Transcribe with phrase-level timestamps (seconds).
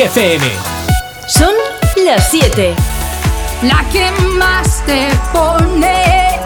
[0.00, 0.42] FM.
[1.28, 1.52] Son
[2.06, 2.74] las 7.
[3.64, 6.40] La que más te pone.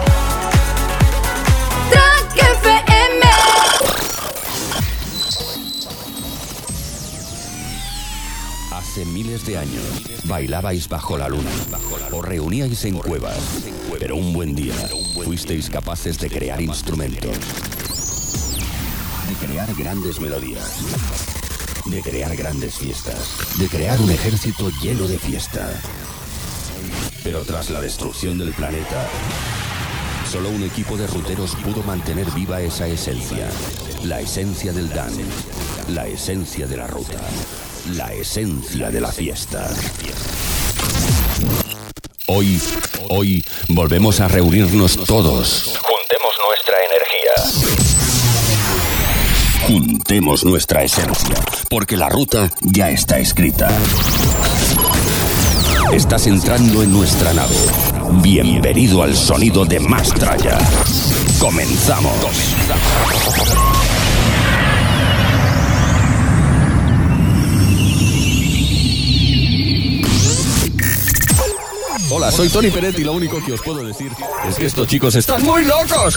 [1.88, 3.26] Track FM.
[8.72, 9.84] Hace miles de años
[10.24, 11.50] bailabais bajo la luna,
[12.10, 13.38] os reuníais en cuevas,
[14.00, 14.74] pero un buen día
[15.24, 17.36] fuisteis capaces de crear instrumentos,
[19.28, 21.43] de crear grandes melodías,
[21.86, 25.70] de crear grandes fiestas, de crear un ejército lleno de fiesta.
[27.22, 29.06] Pero tras la destrucción del planeta,
[30.30, 33.48] solo un equipo de ruteros pudo mantener viva esa esencia,
[34.04, 35.24] la esencia del dance,
[35.88, 37.20] la esencia de la ruta,
[37.96, 39.68] la esencia de la fiesta.
[42.26, 42.60] Hoy,
[43.10, 45.74] hoy volvemos a reunirnos todos.
[45.78, 47.04] Juntemos nuestra energía.
[50.20, 51.34] Nuestra esencia,
[51.68, 53.68] porque la ruta ya está escrita.
[55.92, 57.56] Estás entrando en nuestra nave.
[58.22, 60.56] Bienvenido al sonido de Mastraya.
[61.40, 62.14] Comenzamos.
[72.10, 74.12] Hola, soy Tony Peretti y lo único que os puedo decir
[74.48, 76.16] es que estos chicos están muy locos.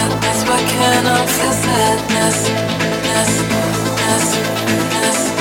[0.00, 2.38] madness, why can't I feel sadness?
[3.06, 3.68] Ness, ness,
[4.00, 4.28] ness,
[4.92, 5.39] ness,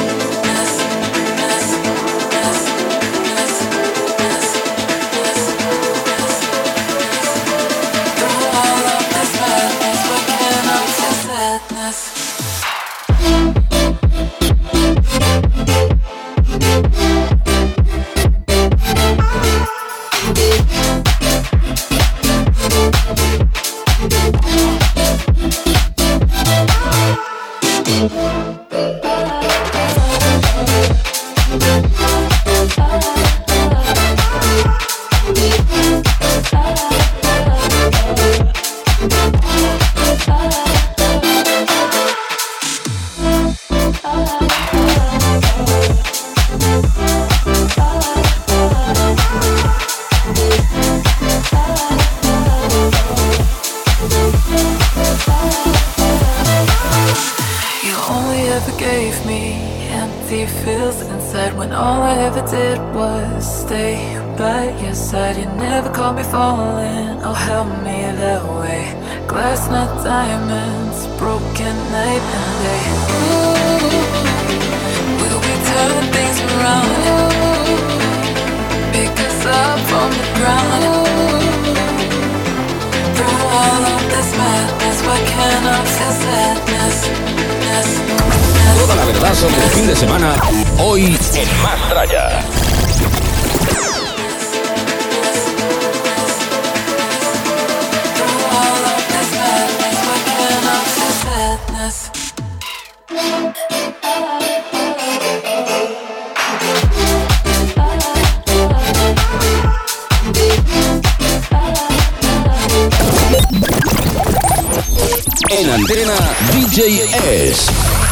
[115.52, 116.16] En antena
[116.52, 118.09] DJS.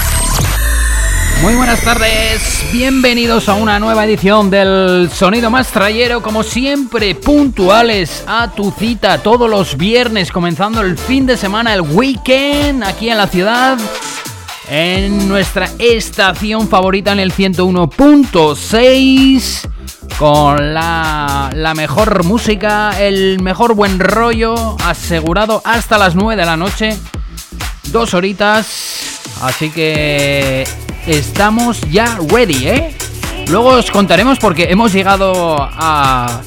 [1.41, 8.23] Muy buenas tardes, bienvenidos a una nueva edición del Sonido Más Trayero, como siempre, puntuales
[8.27, 13.17] a tu cita todos los viernes, comenzando el fin de semana, el weekend, aquí en
[13.17, 13.77] la ciudad,
[14.67, 19.69] en nuestra estación favorita en el 101.6,
[20.17, 26.57] con la, la mejor música, el mejor buen rollo, asegurado hasta las 9 de la
[26.57, 26.97] noche,
[27.91, 30.65] dos horitas, así que
[31.07, 32.95] estamos ya ready, ¿eh?
[33.49, 36.41] Luego os contaremos porque hemos llegado a,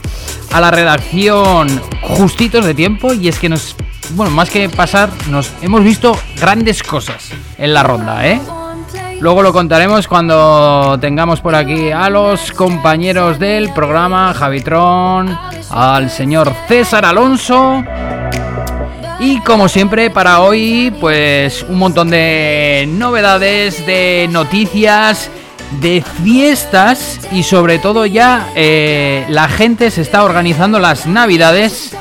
[0.52, 3.74] la redacción justitos de tiempo y es que nos,
[4.10, 8.40] bueno, más que pasar, nos hemos visto grandes cosas en la ronda, ¿eh?
[9.20, 15.38] Luego lo contaremos cuando tengamos por aquí a los compañeros del programa, Javitron,
[15.70, 17.84] al señor César Alonso.
[19.20, 25.31] Y como siempre, para hoy, pues un montón de novedades, de noticias
[25.81, 31.93] de fiestas y sobre todo ya eh, la gente se está organizando las navidades,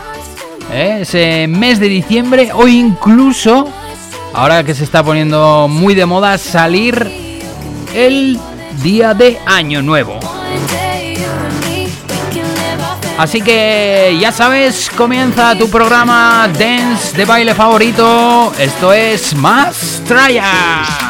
[0.74, 1.00] ¿eh?
[1.02, 3.68] ese mes de diciembre o incluso,
[4.34, 7.12] ahora que se está poniendo muy de moda, salir
[7.94, 8.40] el
[8.82, 10.20] día de Año Nuevo.
[13.20, 18.54] Así que ya sabes, comienza tu programa Dance de baile favorito.
[18.58, 21.09] Esto es Más Traya.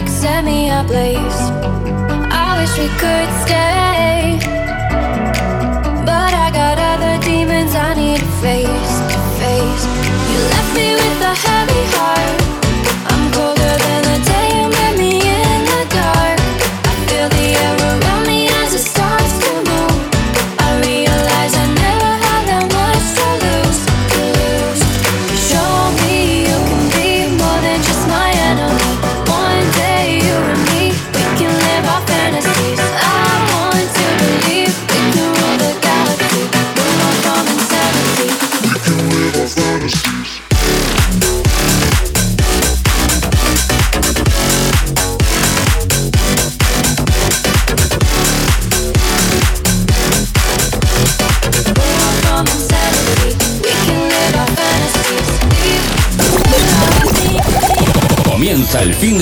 [0.00, 1.40] like set me place.
[2.32, 4.38] I wish we could stay,
[6.06, 8.94] but I got other demons I need to face.
[9.12, 9.84] To face.
[10.30, 11.59] You left me with the hurt.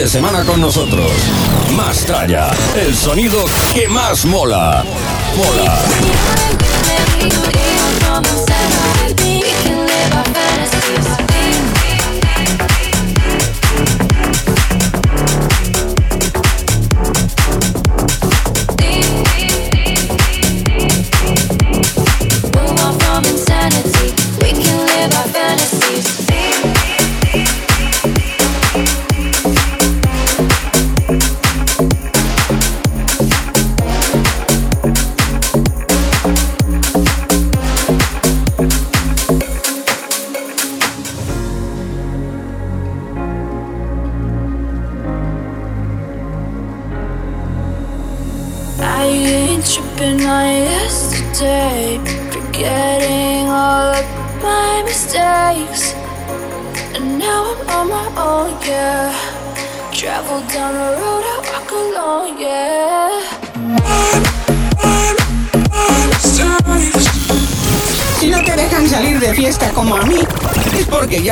[0.07, 1.11] Semana con nosotros.
[1.75, 3.43] Más tralla, el sonido
[3.75, 4.85] que más mola.
[5.35, 5.79] Mola.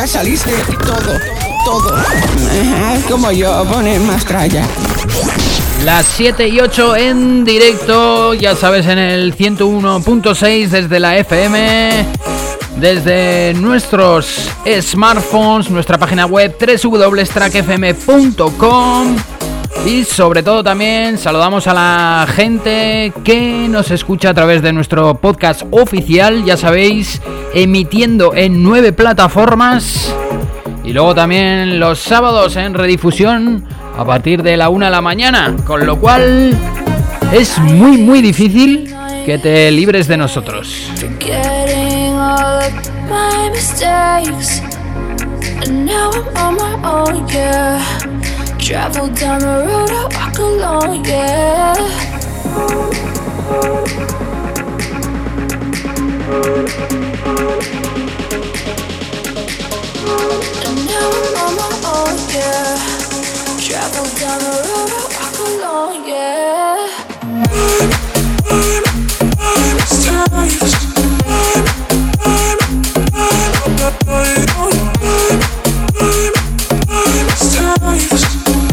[0.06, 0.53] Ya saliste
[0.85, 1.19] todo,
[1.64, 1.97] todo.
[3.08, 4.64] Como yo, pone más tralla.
[5.85, 12.06] Las 7 y 8 en directo, ya sabes, en el 101.6 desde la FM,
[12.77, 14.48] desde nuestros
[14.81, 19.35] smartphones, nuestra página web www.trackfm.com
[19.86, 25.14] y sobre todo también saludamos a la gente que nos escucha a través de nuestro
[25.14, 27.22] podcast oficial, ya sabéis,
[27.55, 30.12] emitiendo en nueve plataformas.
[30.82, 33.64] Y luego también los sábados en redifusión
[33.96, 36.52] a partir de la una de la mañana, con lo cual
[37.32, 38.93] es muy muy difícil
[39.24, 40.90] que te libres de nosotros.
[48.67, 51.77] Travel down the road I walk alone, yeah.
[60.67, 62.75] And now I'm on my own, yeah.
[63.63, 66.37] Travel down the road I walk alone, yeah.
[74.06, 74.75] Thank
[77.38, 78.66] Sometimes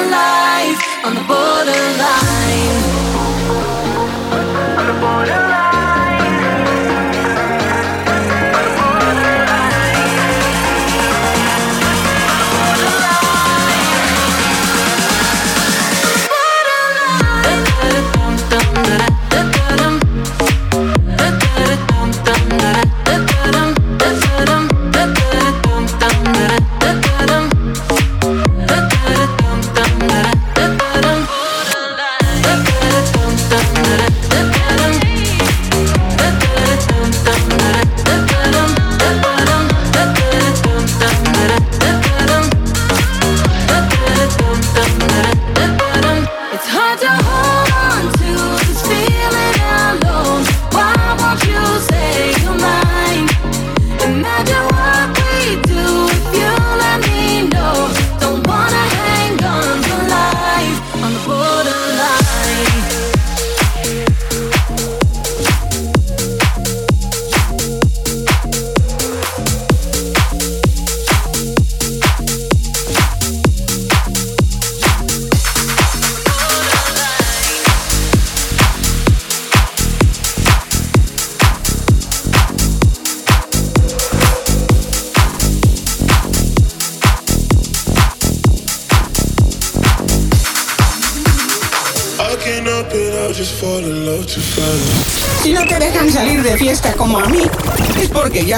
[0.00, 2.21] alive on the borderline.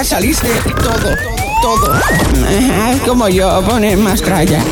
[0.05, 0.49] Saliste
[0.83, 1.17] todo,
[1.63, 2.01] todo.
[3.07, 4.63] Como yo, poner más tralla.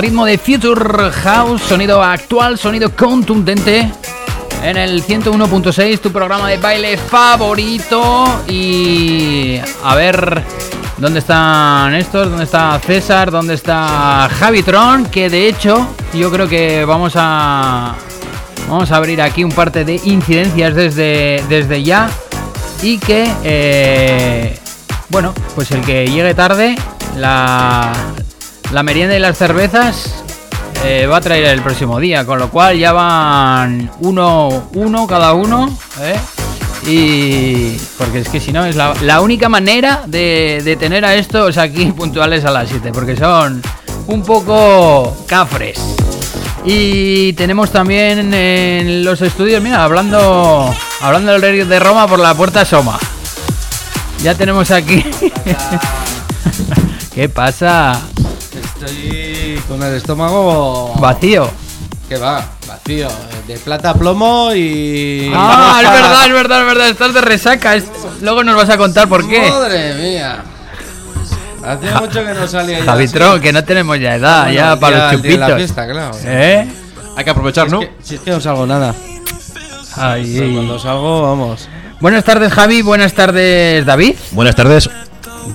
[0.00, 3.90] Ritmo de Future House, sonido actual, sonido contundente.
[4.62, 8.42] En el 101.6, tu programa de baile favorito.
[8.48, 10.42] Y a ver,
[10.96, 12.30] ¿dónde están estos?
[12.30, 13.30] ¿Dónde está César?
[13.30, 15.04] ¿Dónde está Javitron?
[15.06, 17.94] Que de hecho, yo creo que vamos a.
[18.68, 22.08] Vamos a abrir aquí un parte de incidencias desde, desde ya.
[22.82, 23.30] Y que.
[23.44, 24.58] eh,
[25.10, 26.76] bueno, pues el que llegue tarde,
[27.16, 27.92] la,
[28.72, 30.14] la merienda y las cervezas
[30.84, 35.32] eh, va a traer el próximo día, con lo cual ya van uno, uno cada
[35.34, 36.18] uno, ¿eh?
[36.86, 41.58] Y porque es que si no es la, única manera de, de tener a estos
[41.58, 43.60] aquí puntuales a las 7, porque son
[44.06, 45.78] un poco cafres.
[46.64, 52.34] Y tenemos también en los estudios, mira, hablando, hablando del rey de Roma por la
[52.34, 52.98] puerta Soma.
[54.22, 55.04] Ya tenemos aquí.
[57.14, 58.00] ¿Qué pasa?
[58.84, 61.50] Estoy con el estómago Vacío.
[62.08, 63.08] que va, vacío,
[63.46, 65.30] de plata a plomo y.
[65.34, 66.88] Ah, es verdad, es verdad, es verdad.
[66.88, 67.76] Estás de resaca.
[67.76, 67.84] Es-
[68.22, 69.48] Luego nos vas a contar por qué.
[69.50, 70.42] Madre mía.
[71.64, 72.84] Hacía mucho que no salía ya.
[72.86, 75.58] Javitron, que no tenemos ya edad, Bueno, ya para los el día de la chupitos.
[75.74, 76.16] fiesta, claro.
[76.24, 76.68] ¿Eh?
[77.16, 77.82] Hay que aprovechar, Si ¿no?
[77.82, 78.94] es, que, si es que no salgo nada.
[79.96, 80.36] Ay.
[80.38, 81.68] Pero cuando salgo, vamos.
[82.00, 82.80] Buenas tardes, Javi.
[82.80, 84.14] Buenas tardes, David.
[84.30, 84.88] Buenas tardes.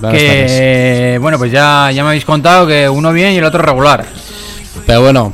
[0.20, 0.52] tardes.
[0.52, 4.04] que bueno, pues ya, ya me habéis contado que uno bien y el otro regular.
[4.86, 5.32] Pero bueno,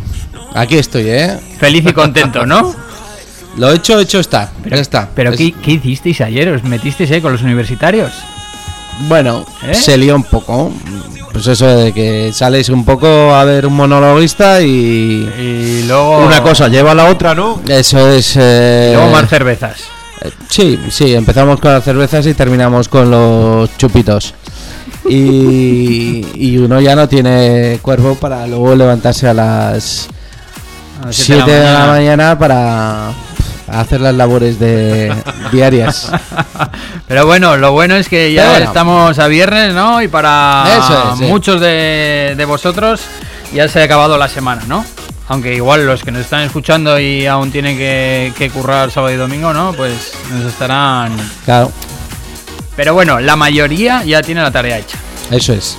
[0.55, 1.39] aquí estoy, ¿eh?
[1.59, 2.75] Feliz y contento, ¿no?
[3.57, 4.51] Lo hecho, hecho está.
[4.65, 5.09] ya está.
[5.15, 6.49] Pero Es- ¿qué, qué hicisteis ayer?
[6.49, 8.11] ¿Os metisteis ahí con los universitarios?
[9.09, 9.75] Bueno, ¿Eh?
[9.75, 10.73] se lió un poco.
[11.33, 14.67] Pues eso de que sales un poco a ver un monologuista y.
[15.39, 16.19] Y luego.
[16.27, 17.61] Una cosa lleva a la otra, ¿no?
[17.67, 18.37] Eso es.
[18.39, 19.81] eh, y luego más cervezas.
[20.23, 24.35] eh, Sí, sí, empezamos con las cervezas y terminamos con los chupitos.
[25.09, 30.09] Y, y uno ya no tiene cuerpo para luego levantarse a las
[31.03, 32.39] A las siete 7 de la mañana.
[32.39, 33.11] para
[33.69, 35.13] hacer las labores de
[35.51, 36.11] diarias.
[37.09, 38.67] Pero bueno, lo bueno es que ya bueno.
[38.67, 40.01] estamos a viernes, ¿no?
[40.03, 41.25] Y para Eso es, sí.
[41.25, 43.01] muchos de, de vosotros
[43.53, 44.85] ya se ha acabado la semana, ¿no?
[45.29, 49.17] Aunque igual los que nos están escuchando y aún tienen que, que currar sábado y
[49.17, 49.73] domingo, ¿no?
[49.73, 51.17] Pues nos estarán...
[51.45, 51.73] Claro,
[52.77, 54.99] Pero bueno, la mayoría ya tiene la tarea hecha.
[55.31, 55.77] eso es.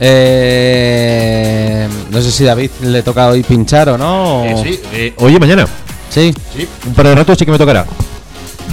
[0.00, 4.44] Eh, no sé si David le toca hoy pinchar o no.
[4.44, 5.66] Eh, sí, eh, oye, mañana.
[6.10, 6.34] Sí.
[6.56, 7.84] Sí, un par de ratos sí que me tocará.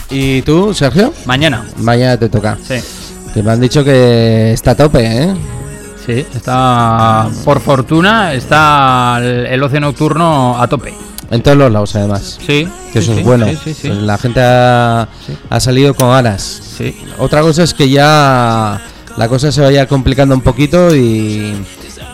[0.10, 1.14] ¿Y tú, Sergio?
[1.26, 1.66] Mañana.
[1.78, 2.58] Mañana te toca.
[2.66, 2.76] Sí.
[3.34, 5.34] Que me han dicho que está a tope, ¿eh?
[6.06, 7.28] Sí, está...
[7.44, 10.94] Por fortuna está el, el ocio nocturno a tope.
[11.32, 12.38] En todos los lados, además.
[12.40, 12.68] Sí.
[12.94, 13.48] Que sí, eso sí, es bueno.
[13.48, 13.88] Sí, sí, sí.
[13.90, 15.08] Pues la gente ha,
[15.50, 16.62] ha salido con ganas.
[16.78, 16.96] Sí.
[17.18, 18.80] Otra cosa es que ya
[19.18, 21.56] la cosa se vaya complicando un poquito y,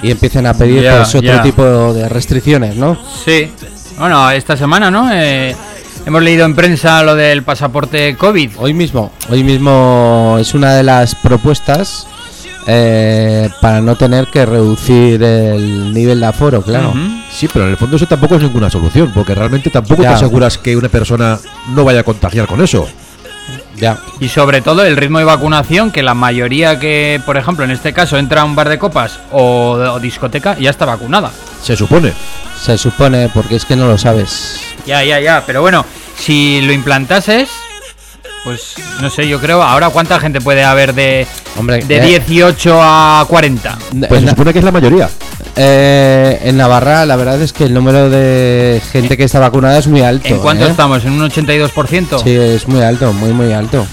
[0.02, 1.42] y empiecen a pedir Ya, pues, otro ya.
[1.44, 2.98] tipo de restricciones, ¿no?
[3.26, 3.52] Sí.
[3.98, 5.10] Bueno, esta semana, ¿no?
[5.12, 5.56] Eh,
[6.06, 8.52] hemos leído en prensa lo del pasaporte COVID.
[8.58, 12.08] Hoy mismo, hoy mismo es una de las propuestas
[12.68, 16.94] eh, para no tener que reducir el nivel de aforo, claro.
[17.32, 20.10] Sí, pero en el fondo eso tampoco es ninguna solución, porque realmente tampoco Ya.
[20.10, 22.88] te aseguras que una persona no vaya a contagiar con eso.
[23.78, 23.98] Ya.
[24.20, 27.94] Y sobre todo el ritmo de vacunación, que la mayoría que, por ejemplo, en este
[27.94, 31.32] caso entra a un bar de copas o, o discoteca, ya está vacunada.
[31.64, 32.14] Se supone.
[32.62, 34.60] Se supone, porque es que no lo sabes.
[34.86, 35.44] Ya, ya, ya.
[35.48, 35.84] Pero bueno,
[36.16, 37.50] si lo implantases,
[38.44, 41.28] pues no sé, yo creo, ahora cuánta gente puede haber de,
[41.58, 43.78] Hombre, de eh, 18 a 40.
[44.10, 45.10] Pues se supone que es la mayoría.
[45.56, 49.88] eh, en Navarra, la verdad es que el número de gente que está vacunada es
[49.88, 50.28] muy alto.
[50.28, 50.72] ¿En cuánto ¿eh?
[50.72, 51.04] estamos?
[51.06, 52.24] ¿En un 82%?
[52.24, 53.86] Sí, es muy alto, muy, muy alto.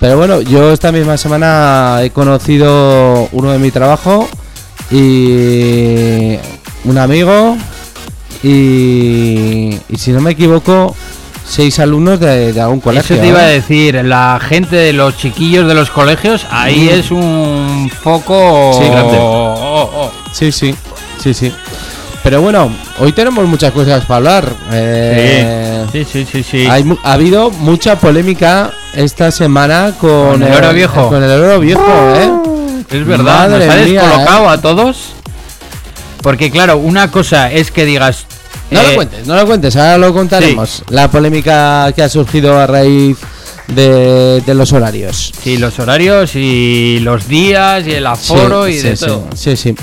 [0.00, 4.28] Pero bueno, yo esta misma semana he conocido uno de mi trabajo
[4.90, 6.36] y
[6.84, 7.56] un amigo
[8.42, 10.96] y, y si no me equivoco,
[11.44, 13.16] seis alumnos de, de algún colegio.
[13.16, 13.54] Eso te iba a ¿eh?
[13.54, 16.98] decir, la gente de los chiquillos de los colegios, ahí Mm.
[17.00, 19.16] es un foco Sí, grande.
[19.20, 20.12] Oh, oh, oh.
[20.32, 20.74] Sí, sí,
[21.22, 21.52] sí, sí.
[22.22, 24.48] Pero bueno, hoy tenemos muchas cosas para hablar.
[24.72, 26.66] Eh, Sí, sí, sí, sí.
[26.70, 31.08] hay ha habido mucha polémica esta semana con, Con el oro viejo.
[31.08, 31.82] Con el oro viejo,
[32.14, 32.30] ¿eh?
[32.90, 34.48] Es verdad, Madre nos ha mía, descolocado ¿eh?
[34.54, 35.12] a todos.
[36.22, 38.26] Porque claro, una cosa es que digas...
[38.72, 40.82] No eh, lo cuentes, no lo cuentes, ahora lo contaremos.
[40.88, 43.18] La polémica que ha surgido a raíz
[43.68, 45.32] de, de los horarios.
[45.42, 49.28] Sí, los horarios y los días y el aforo Sí, y sí, de sí, todo.
[49.34, 49.74] Sí, sí.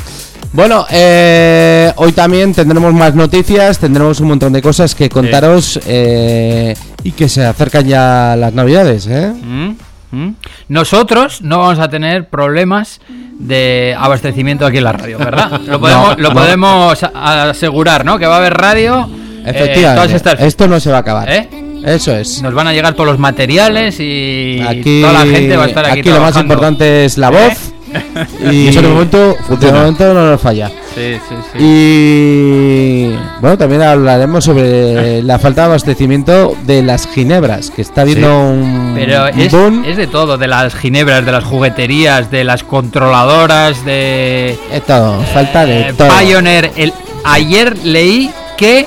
[0.52, 6.73] Bueno, eh, hoy también tendremos más noticias, tendremos un montón de cosas que contaros eh,
[7.04, 9.32] y que se acercan ya las navidades, ¿eh?
[9.32, 9.75] ¿Mm?
[10.12, 10.36] ¿Mm?
[10.69, 12.99] Nosotros no vamos a tener problemas
[13.39, 15.60] de abastecimiento aquí en la radio, ¿verdad?
[15.65, 16.36] Lo podemos, No, lo no.
[16.36, 18.19] podemos a- asegurar, ¿no?
[18.19, 19.10] Que va a haber radio.
[19.45, 21.30] eh, Efectivamente, estas esto no se va a acabar.
[21.32, 21.49] ¿Eh?
[21.86, 22.41] Eso es.
[22.41, 25.86] Nos van a llegar todos los materiales y Aquí, toda la gente va a estar
[25.86, 25.99] aquí.
[26.02, 27.73] aquí lo más importante es la voz.
[28.52, 30.69] Y eso de momento de momento no nos falla.
[30.99, 31.57] Sí, sí, sí.
[31.63, 38.38] Y bueno, también hablaremos sobre la falta de abastecimiento de las ginebras, que está habiendo
[38.38, 39.85] un, Pero es, boom.
[39.85, 45.23] es de todo, de las ginebras, de las jugueterías, de las controladoras, de Es todo,
[45.33, 46.09] falta de eh, todo.
[46.19, 46.71] Pioneer.
[46.75, 46.91] El,
[47.23, 48.85] ayer leí que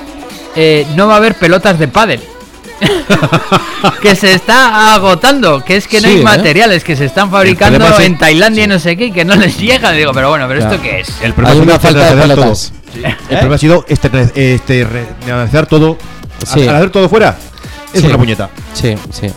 [0.54, 2.20] eh, no va a haber pelotas de pádel.
[4.02, 6.24] que se está agotando, que es que no Sí, hay ¿eh?
[6.24, 9.34] materiales que se están fabricando es- en Tailandia y no sé qué, y que no
[9.36, 9.92] les llega.
[9.92, 10.74] Digo, pero bueno, pero Claro.
[10.74, 11.08] esto qué es?
[11.20, 12.44] El Hay problema una ha sido falta de externalizar todo.
[12.44, 12.72] pelotas.
[13.30, 15.96] El problema ha sido externa- este, re- analizar todo.
[16.46, 16.62] Sí.
[16.62, 17.36] Al al hacer todo fuera,
[17.92, 18.06] es Sí.
[18.06, 18.50] una puñeta.
[18.74, 19.28] Sí, sí.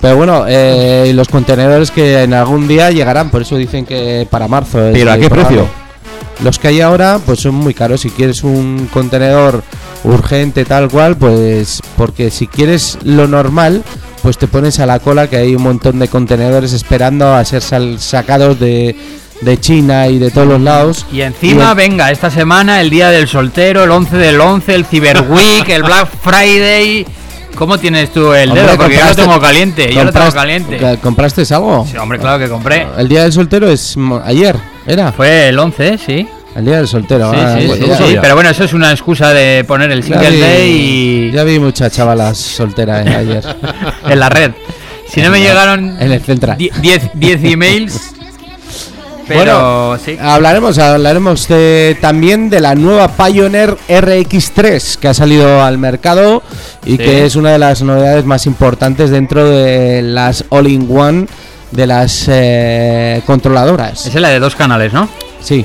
[0.00, 4.48] Pero bueno, eh, los contenedores que en algún día llegarán, por eso dicen que para
[4.48, 4.78] marzo.
[4.92, 5.68] ¿Pero a qué precio?
[6.42, 8.00] Los que hay ahora, pues son muy caros.
[8.00, 9.62] Si quieres un contenedor
[10.04, 13.82] urgente, tal cual, pues porque si quieres lo normal,
[14.22, 17.62] pues te pones a la cola, que hay un montón de contenedores esperando a ser
[17.62, 18.94] sal- sacados de,
[19.40, 21.06] de China y de todos los lados.
[21.12, 24.74] Y encima, Y el- venga, esta semana el día del soltero, el 11 del 11,
[24.74, 27.06] el Cyber Week, el Black Friday.
[27.54, 28.76] ¿Cómo tienes tú el Hombre, dedo?
[28.78, 30.78] Porque yo lo tengo caliente, yo lo tengo caliente.
[30.78, 31.86] ¿ca- ¿Compraste algo?
[31.90, 32.86] Sí, hombre, claro que compré.
[32.96, 35.12] El día del soltero es ayer, ¿era?
[35.12, 36.26] Fue el 11, sí.
[36.54, 37.30] El día del soltero.
[37.32, 37.68] Sí, ah, sí,
[38.08, 41.44] sí, pero bueno, eso es una excusa de poner el single vi- day y Ya
[41.44, 43.44] vi muchas chavalas solteras eh, ayer.
[44.08, 44.52] en la red.
[45.08, 46.56] Si no me llegaron En el central.
[46.58, 48.00] 10 10 emails,
[49.28, 50.16] pero sí.
[50.20, 56.42] Hablaremos, hablaremos de- también de la nueva Pioneer RX3 que ha salido al mercado
[56.84, 56.98] y Sí.
[56.98, 61.26] que es una de las novedades más importantes dentro de las All-in-One
[61.70, 64.00] de las eh, controladoras.
[64.06, 65.08] Esa es la de dos canales, ¿no?
[65.40, 65.64] Sí,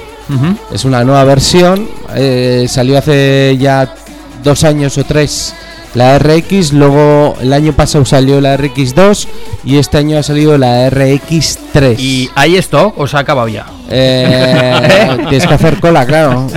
[0.71, 1.87] Es una nueva versión.
[2.15, 3.93] eh, salió hace ya
[4.43, 5.53] dos años o tres
[5.97, 9.27] la RX, luego el año pasado salió la RX2
[9.63, 11.95] y este año ha salido la RX3.
[11.97, 13.65] ¿Y hay esto o se ha acabado ya?
[13.89, 16.47] Eh, tienes que hacer cola, claro.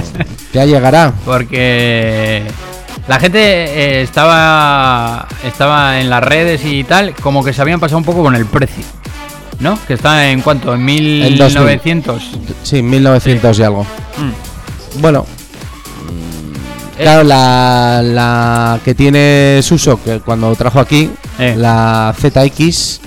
[0.53, 1.15] Ya llegará.
[1.25, 2.43] Porque
[3.09, 7.97] la gente eh, estaba estaba en las redes y tal, como que se habían pasado
[7.99, 8.85] un poco con el precio.
[9.61, 9.79] ¿No?
[9.87, 11.61] Que está en cuánto, en En 2000.
[11.61, 12.31] 1900.
[12.63, 13.83] Sí, 1900 y algo.
[13.85, 15.01] Mm.
[15.01, 15.27] Bueno,
[16.99, 21.55] Eh, claro, la, la que tiene Suso, que cuando trajo aquí, Eh.
[21.57, 23.01] la ZX.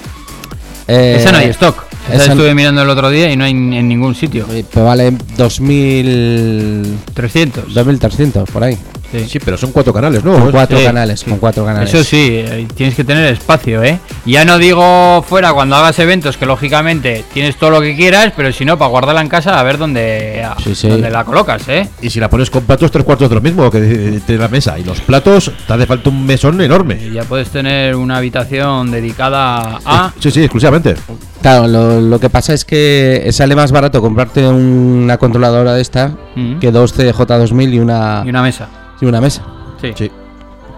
[0.87, 1.83] eh, Esa no hay stock.
[2.11, 4.45] Esa esa- estuve mirando el otro día y no hay en ningún sitio.
[4.47, 6.97] Pues vale 2000.
[7.13, 7.73] 300.
[7.73, 8.77] 2300, por ahí.
[9.13, 9.29] Sí.
[9.29, 10.33] Sí, pero son cuatro canales, ¿no?
[10.33, 11.29] Con cuatro Sí, canales, sí.
[11.29, 11.93] con cuatro canales.
[11.93, 13.99] Eso sí, eh, tienes que tener espacio, ¿eh?
[14.25, 18.51] Ya no digo fuera cuando hagas eventos, que lógicamente tienes todo lo que quieras, pero
[18.51, 20.87] si no, para guardarla en casa, a ver dónde, a- Sí, sí.
[20.89, 21.87] dónde la colocas, ¿eh?
[22.01, 24.77] Y si la pones con platos, tres cuartos de lo mismo que de, la mesa.
[24.79, 26.99] Y los platos, te hace falta un mesón enorme.
[27.01, 30.11] Y ya puedes tener una habitación dedicada a...
[30.19, 30.95] Sí, sí, exclusivamente.
[31.41, 36.13] Claro, lo, lo que pasa es que sale más barato comprarte una controladora de esta
[36.35, 36.57] Mm.
[36.59, 38.67] que dos CJ2000 y una, Y una mesa.
[39.03, 39.43] Y una mesa.
[39.81, 39.91] Sí.
[39.95, 40.11] Sí.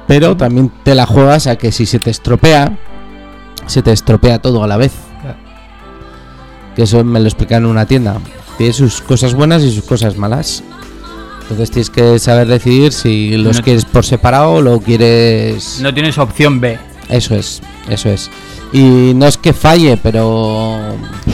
[0.08, 2.78] Pero también te la juegas a que si se te estropea,
[3.66, 4.92] se te estropea todo a la vez.
[5.22, 5.38] Claro.
[6.76, 8.18] Que eso me lo explicaron en una tienda.
[8.58, 10.64] Tiene sus cosas buenas y sus cosas malas.
[11.44, 15.80] Entonces tienes que saber decidir si los No- quieres por separado o lo quieres...
[15.82, 16.78] No tienes opción B.
[17.10, 18.32] Eso es, eso es.
[18.74, 20.78] Y no es que falle, pero,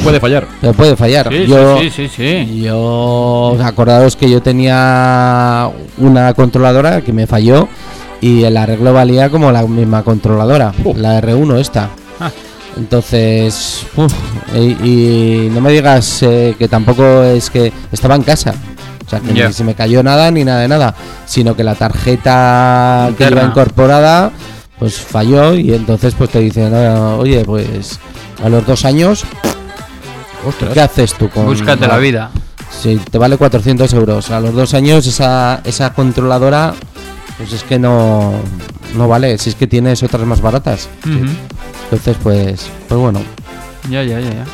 [0.03, 0.47] Puede fallar.
[0.59, 1.29] pero puede fallar.
[1.29, 7.67] Sí, yo, sí, sí, yo, acordaros que yo tenía una controladora que me falló
[8.19, 11.89] y el arreglo valía como la misma controladora, la R1 esta.
[12.19, 12.29] Ah.
[12.77, 14.13] Entonces, uf,
[14.55, 18.53] y, y no me digas eh, que tampoco es que estaba en casa.
[19.05, 21.75] O sea, que ni se me cayó nada ni nada de nada, sino que la
[21.75, 24.31] tarjeta que iba incorporada
[24.81, 27.99] pues falló y entonces pues te dicen, "Ah, oye, pues
[28.43, 29.23] a los dos años,
[30.43, 30.73] Ostras.
[30.73, 32.31] ¿qué haces tú con Búscate la vida.
[32.81, 34.31] Sí, te vale 400 euros.
[34.31, 36.73] A los dos años esa, esa controladora,
[37.37, 38.33] pues es que no,
[38.95, 39.37] no vale.
[39.37, 40.89] Si es que tienes otras más baratas.
[41.05, 43.21] Entonces, pues, pues bueno.
[43.87, 44.45] Ya, ya, ya, ya.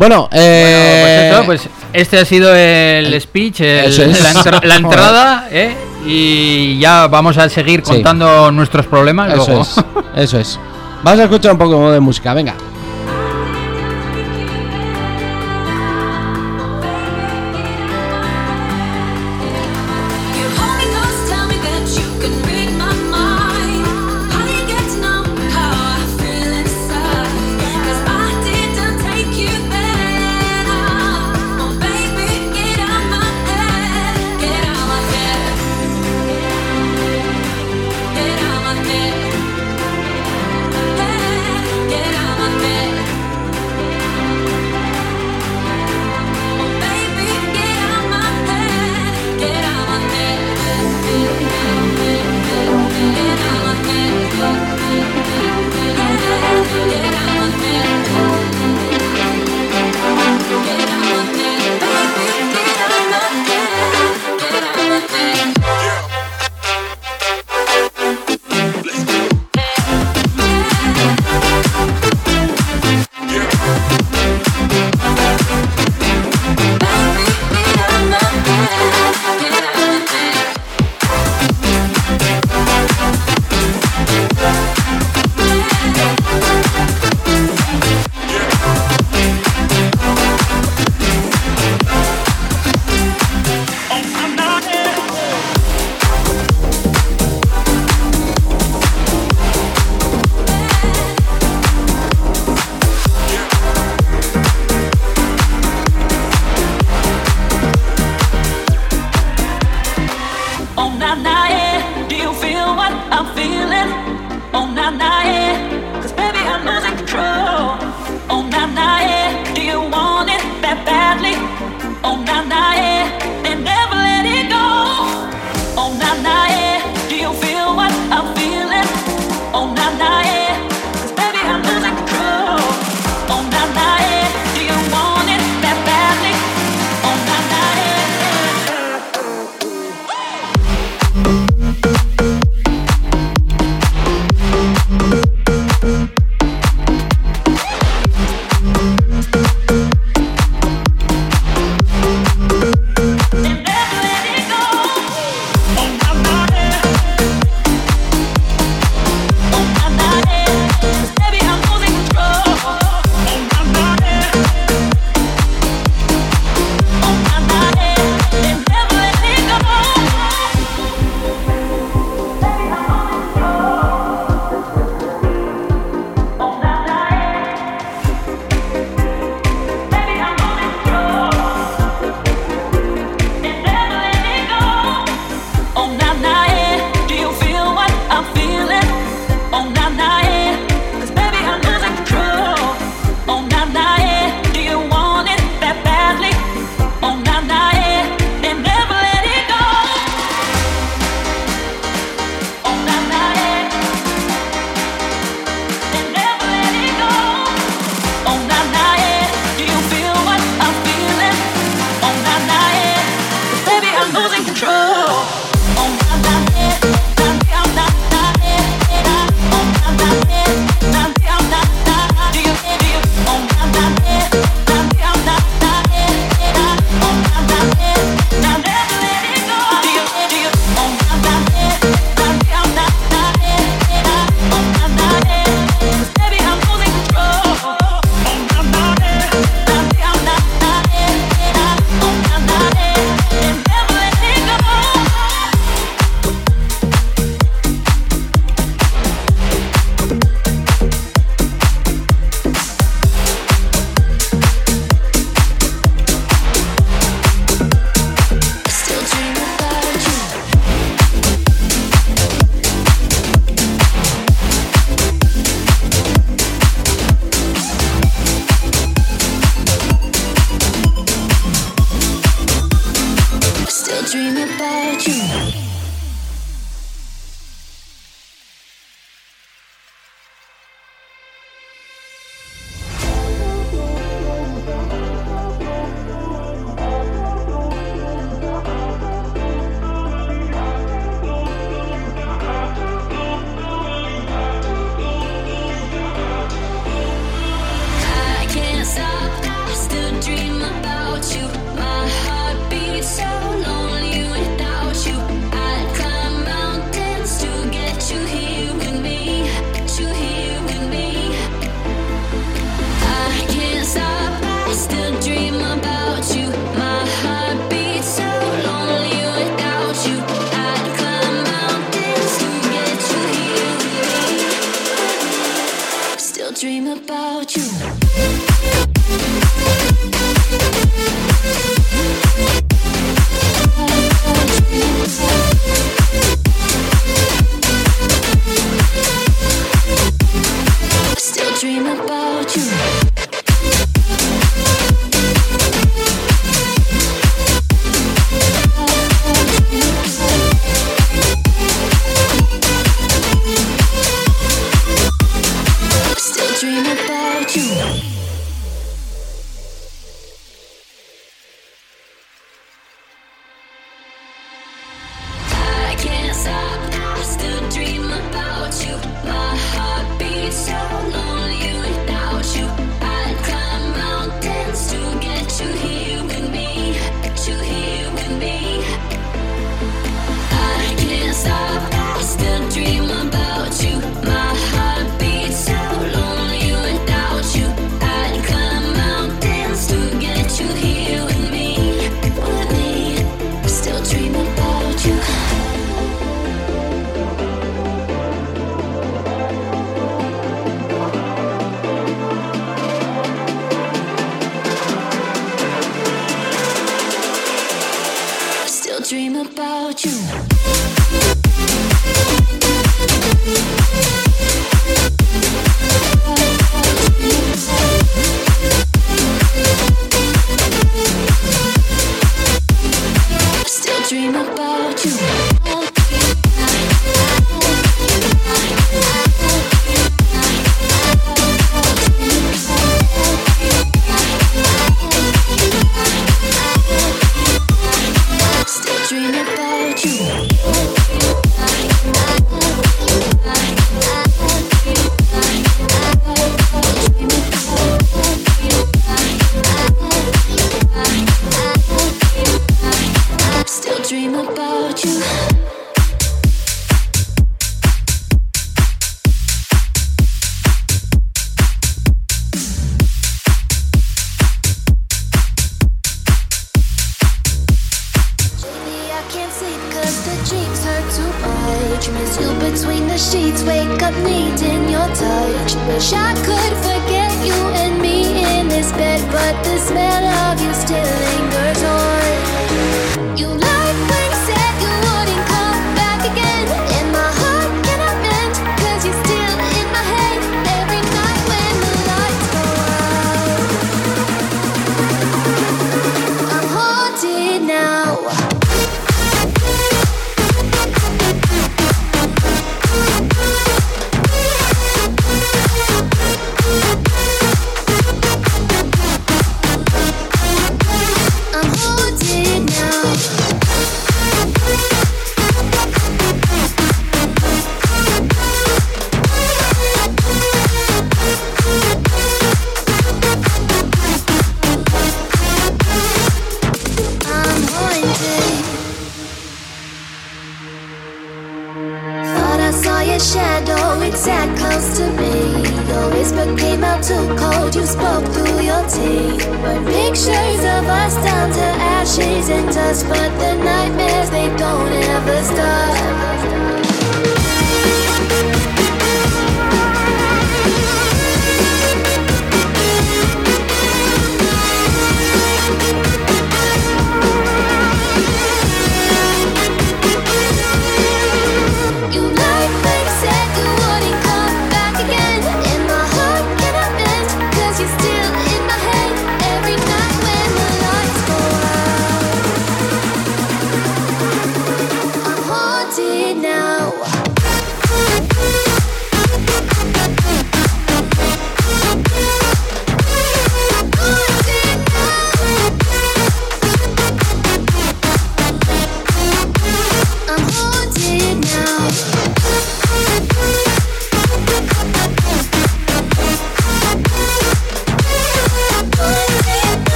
[0.00, 3.98] Bueno, Bueno, eh, pues, eso, pues este ha sido el, speech, el- es.
[4.22, 5.76] la, entr- la entrada, ¿eh?
[6.06, 7.92] Y ya vamos a seguir Sí.
[7.92, 9.60] contando nuestros problemas eso luego.
[9.62, 9.76] es,
[10.16, 10.58] eso es.
[11.02, 12.54] Vamos a escuchar un poco de música, venga.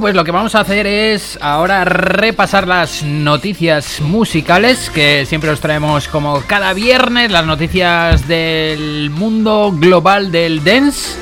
[0.00, 5.60] Pues lo que vamos a hacer es ahora repasar las noticias musicales que siempre os
[5.60, 11.16] traemos como cada viernes, las noticias del mundo global del dance.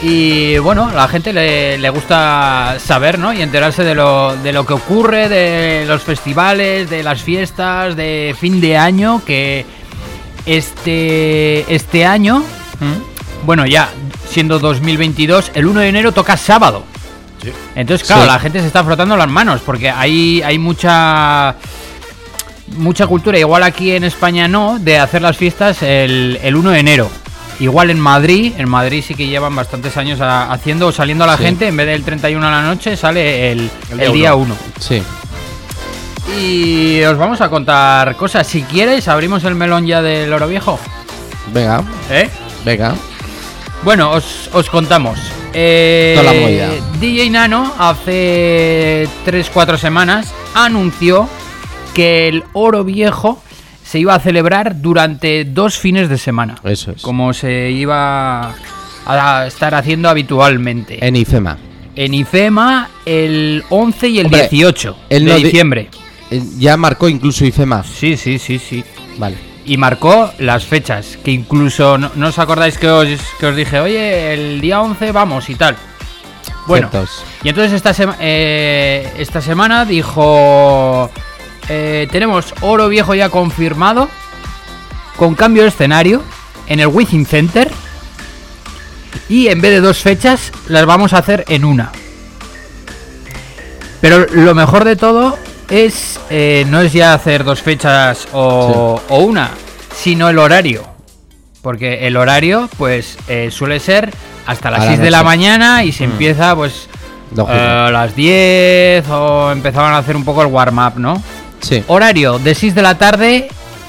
[0.00, 3.34] Y bueno, a la gente le, le gusta saber, ¿no?
[3.34, 8.34] Y enterarse de lo, de lo que ocurre, de los festivales, de las fiestas, de
[8.38, 9.66] fin de año, que
[10.46, 12.42] este, este año,
[12.80, 12.94] ¿m?
[13.44, 13.90] bueno, ya
[14.28, 16.84] siendo 2022, el 1 de enero toca sábado.
[17.74, 18.28] Entonces, claro, Sí.
[18.28, 21.54] la gente se está frotando las manos porque hay, hay mucha
[22.76, 26.78] mucha cultura, igual aquí en España no, de hacer las fiestas el, el 1 de
[26.80, 27.10] enero.
[27.60, 31.26] Igual en Madrid, en Madrid sí que llevan bastantes años a- haciendo o saliendo a
[31.26, 31.44] la Sí.
[31.44, 34.54] gente, en vez del 31 a la noche, sale el, El el día día uno.
[34.54, 34.72] 1.
[34.80, 35.02] Sí.
[36.38, 38.46] Y os vamos a contar cosas.
[38.46, 40.78] Si quieres, abrimos el melón ya del oro viejo.
[41.52, 42.28] Venga, ¿Eh?
[42.64, 42.94] venga.
[43.82, 45.18] Bueno, os, os contamos.
[45.52, 46.70] Eh, Toda la movida.
[47.00, 51.28] DJ Nano hace 3-4 semanas anunció
[51.94, 53.42] que el oro viejo
[53.84, 56.56] se iba a celebrar durante dos fines de semana.
[56.64, 57.02] Eso es.
[57.02, 58.54] Como se iba
[59.06, 61.04] a estar haciendo habitualmente.
[61.04, 61.56] En IFEMA.
[61.96, 65.88] En IFEMA el 11 y el Hombre, 18 él de no diciembre.
[66.58, 67.82] Ya marcó incluso IFEMA.
[67.82, 68.84] Sí, sí, sí, sí.
[69.16, 69.47] Vale.
[69.68, 73.06] Y marcó las fechas, que incluso no, no os acordáis que os,
[73.38, 75.76] que os dije, oye, el día 11 vamos y tal.
[76.66, 77.22] Bueno, Ciertos.
[77.42, 81.10] y entonces esta, sema- eh, esta semana dijo,
[81.68, 84.08] eh, tenemos oro viejo ya confirmado,
[85.16, 86.22] con cambio de escenario,
[86.66, 87.70] en el Within Center,
[89.28, 91.92] y en vez de dos fechas, las vamos a hacer en una.
[94.00, 95.36] Pero lo mejor de todo
[95.70, 99.50] es eh, no es ya hacer dos fechas o, o una,
[99.94, 100.84] sino el horario.
[101.62, 104.12] Porque el horario, pues, eh, suele ser
[104.46, 106.10] hasta las A la 6 de la mañana y se Mm.
[106.12, 106.88] empieza, pues,
[107.36, 107.42] eh,
[107.86, 111.20] a las 10 o empezaban a hacer un poco el warm-up, ¿no?
[111.60, 111.82] Sí.
[111.88, 113.48] Horario de 6 de la tarde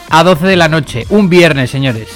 [0.10, 1.06] a 12 de la noche.
[1.10, 2.08] Un viernes, señores.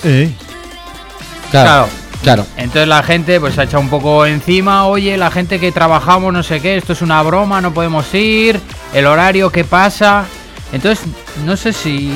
[1.51, 1.88] Claro.
[2.24, 2.45] Claro.
[2.55, 6.32] Entonces la gente pues se ha echado un poco encima, oye, la gente que trabajamos,
[6.32, 8.61] no sé qué, esto es una broma, no podemos ir,
[8.93, 10.25] el horario, ¿qué pasa?
[10.71, 11.05] Entonces,
[11.45, 12.11] no sé si...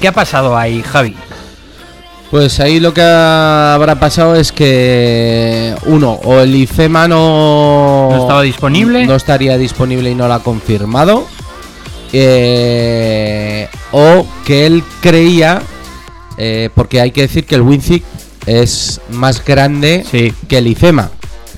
[0.00, 1.14] ¿Qué ha pasado ahí, Javi?
[2.30, 8.40] Pues ahí lo que habrá pasado es que uno o el IFEMA no ¿No estaba
[8.42, 9.04] disponible?
[9.06, 11.26] no estaría disponible y no lo ha confirmado
[12.10, 15.60] eh, o que él creía
[16.38, 18.02] eh, porque hay que decir que el WinZig
[18.46, 20.06] es más grande
[20.48, 21.10] que el IFEMA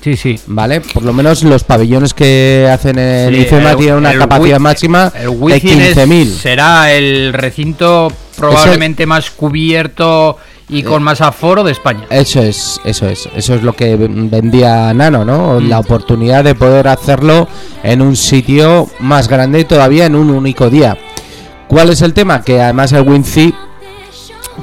[0.05, 0.39] Sí, sí.
[0.45, 4.11] Vale, por lo menos los pabellones que hacen en el Sí, IFEMA el- tienen una
[4.11, 6.27] el capacidad máxima El de Wizzing es- 15.000.
[6.37, 10.37] será el recinto probablemente más cubierto
[10.69, 12.05] y con más aforo de España.
[12.11, 15.59] Eso es, eso es, eso es lo que vendía Nano, ¿no?
[15.59, 15.69] Mm.
[15.69, 17.47] La oportunidad de poder hacerlo
[17.81, 20.95] en un sitio más grande y todavía en un único día.
[21.67, 22.43] ¿Cuál es el tema?
[22.43, 23.55] Que además el WinFi,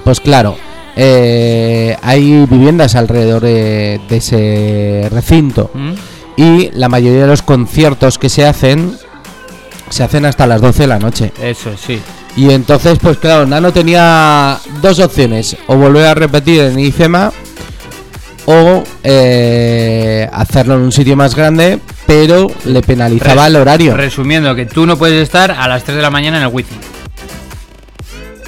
[0.05, 0.57] pues claro,
[0.97, 5.93] eh, hay viviendas alrededor de, de ese recinto Mm.
[6.37, 8.97] y la mayoría de los conciertos que se hacen
[9.91, 11.33] se hacen hasta las 12 de la noche.
[11.43, 12.01] Eso es, sí.
[12.35, 17.31] Y entonces, pues claro, Nano tenía dos opciones, o volver a repetir en IFEMA
[18.47, 23.95] o eh, hacerlo en un sitio más grande, pero le penalizaba Res- el horario.
[23.97, 26.79] Resumiendo, que tú no puedes estar a las 3 de la mañana en el Wizzing.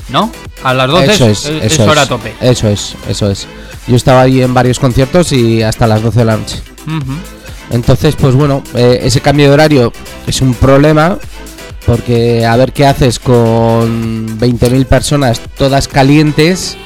[0.08, 0.30] ¿No?
[0.64, 2.34] A las 12 Eso es, es, es eso hora es, tope.
[2.40, 3.46] Eso es, eso es.
[3.86, 6.60] Yo estaba ahí en varios conciertos y hasta las 12 de la noche.
[7.70, 9.92] Entonces, pues bueno, eh, ese cambio de horario
[10.26, 11.18] es un problema
[11.86, 16.76] porque a ver qué haces con 20.000 personas todas calientes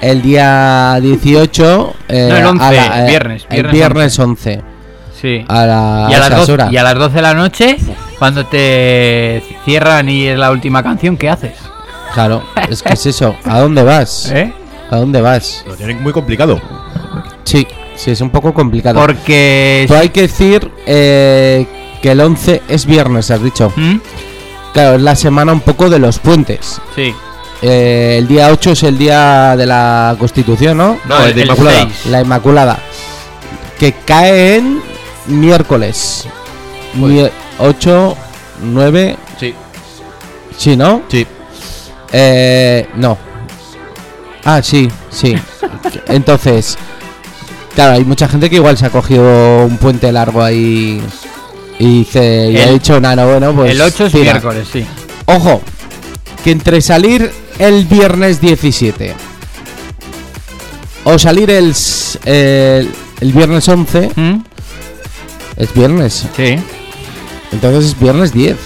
[0.00, 4.18] el día 18 eh, No, el 11, a la- el eh, viernes, el viernes viernes
[4.18, 4.62] 11
[5.20, 5.44] Sí.
[5.46, 6.72] a, la, y, a las esas 12, horas.
[6.72, 7.76] y a las 12 de la noche,
[8.18, 11.52] cuando te cierran y es la última canción, ¿qué haces?
[12.14, 13.34] Claro, es que es eso.
[13.44, 14.30] ¿A dónde vas?
[14.32, 14.52] ¿Eh?
[14.90, 15.64] ¿A dónde vas?
[15.66, 16.60] Lo tienen muy complicado.
[17.44, 19.00] Sí, sí, es un poco complicado.
[19.00, 19.84] Porque...
[19.88, 21.66] Pero hay que decir eh,
[22.02, 23.72] que el 11 es viernes, has dicho.
[23.76, 23.96] ¿Mm?
[24.74, 26.80] Claro, es la semana un poco de los puentes.
[26.94, 27.14] Sí.
[27.62, 30.98] Eh, el día 8 es el día de la Constitución, ¿no?
[31.06, 31.80] No, el- el Inmaculada.
[32.02, 32.06] 6.
[32.10, 32.78] La Inmaculada.
[33.78, 34.82] Que cae en
[35.26, 36.26] miércoles.
[36.98, 38.16] Pues- 8,
[38.62, 39.16] 9.
[39.38, 39.54] Sí.
[40.56, 41.02] Sí, ¿no?
[41.08, 41.26] Sí.
[42.12, 43.16] Eh, no.
[44.44, 45.34] Ah, sí, sí.
[46.08, 46.76] Entonces,
[47.74, 51.00] claro, hay mucha gente que igual se ha cogido un puente largo ahí
[51.78, 53.70] y dice, y ha dicho, nano, bueno, pues.
[53.70, 54.32] el 8 es tira".
[54.32, 54.84] miércoles, sí.
[55.26, 55.62] Ojo,
[56.44, 59.14] que entre salir el viernes 17
[61.04, 61.74] o salir el,
[62.24, 64.42] el viernes 11, ¿Mm?
[65.56, 66.26] Es viernes.
[66.36, 66.56] Sí.
[67.52, 68.56] Entonces es viernes 10.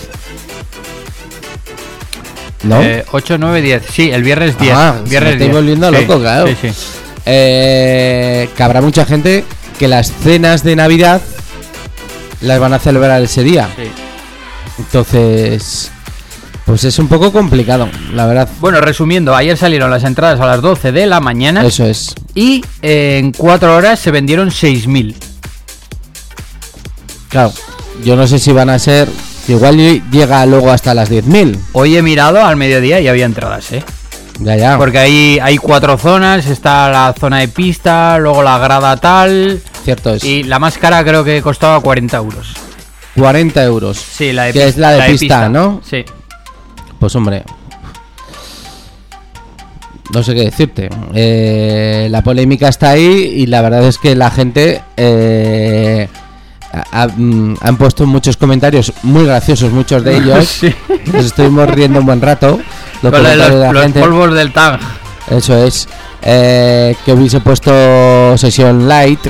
[2.63, 2.83] ¿No?
[2.83, 3.83] Eh, 8, 9, 10.
[3.91, 4.73] Sí, el viernes 10.
[4.75, 5.57] Ah, viernes estoy 10.
[5.57, 6.47] volviendo Sí, loco, claro.
[6.49, 6.69] Sí, sí.
[7.27, 9.45] Eh, que habrá mucha gente
[9.79, 11.21] que las cenas de Navidad
[12.41, 13.69] las van a celebrar ese día.
[13.77, 13.83] Sí.
[14.79, 15.91] Entonces,
[16.65, 18.49] pues es un poco complicado, la verdad.
[18.61, 22.15] Bueno, resumiendo, ayer salieron las entradas a las 12 de la mañana Eso es.
[22.35, 25.15] y eh, en 4 horas se vendieron 6.000.
[27.29, 27.53] Claro,
[28.05, 29.09] yo no sé si van a ser.
[29.49, 31.57] Igual ll- llega luego hasta las 10.000.
[31.73, 33.85] Hoy he mirado al mediodía y había entradas, ¿eh?
[34.41, 34.77] Ya, ya.
[34.77, 40.15] Porque hay, hay cuatro zonas, está la zona de pista, luego la grada tal, Cierto
[40.15, 40.25] es.
[40.25, 42.55] y la más cara creo que costaba 40 euros.
[43.17, 43.97] 40 euros.
[43.97, 45.81] Sí, la de Que pis- es la de pista, ¿no?
[45.89, 46.05] Sí.
[46.99, 47.45] Pues hombre.
[50.13, 50.89] No sé qué decirte.
[51.15, 56.09] Eh, la polémica está ahí y la verdad es que la gente eh,
[57.17, 60.47] mm, han puesto muchos comentarios muy graciosos, muchos de ellos.
[60.47, 60.75] Sí.
[61.13, 62.59] Nos estuvimos riendo un buen rato.
[63.03, 64.01] Los Con los, de la los gente.
[64.01, 64.79] polvos del tag.
[65.31, 65.89] Eso es.
[66.23, 69.21] Eh, que hubiese puesto sesión light.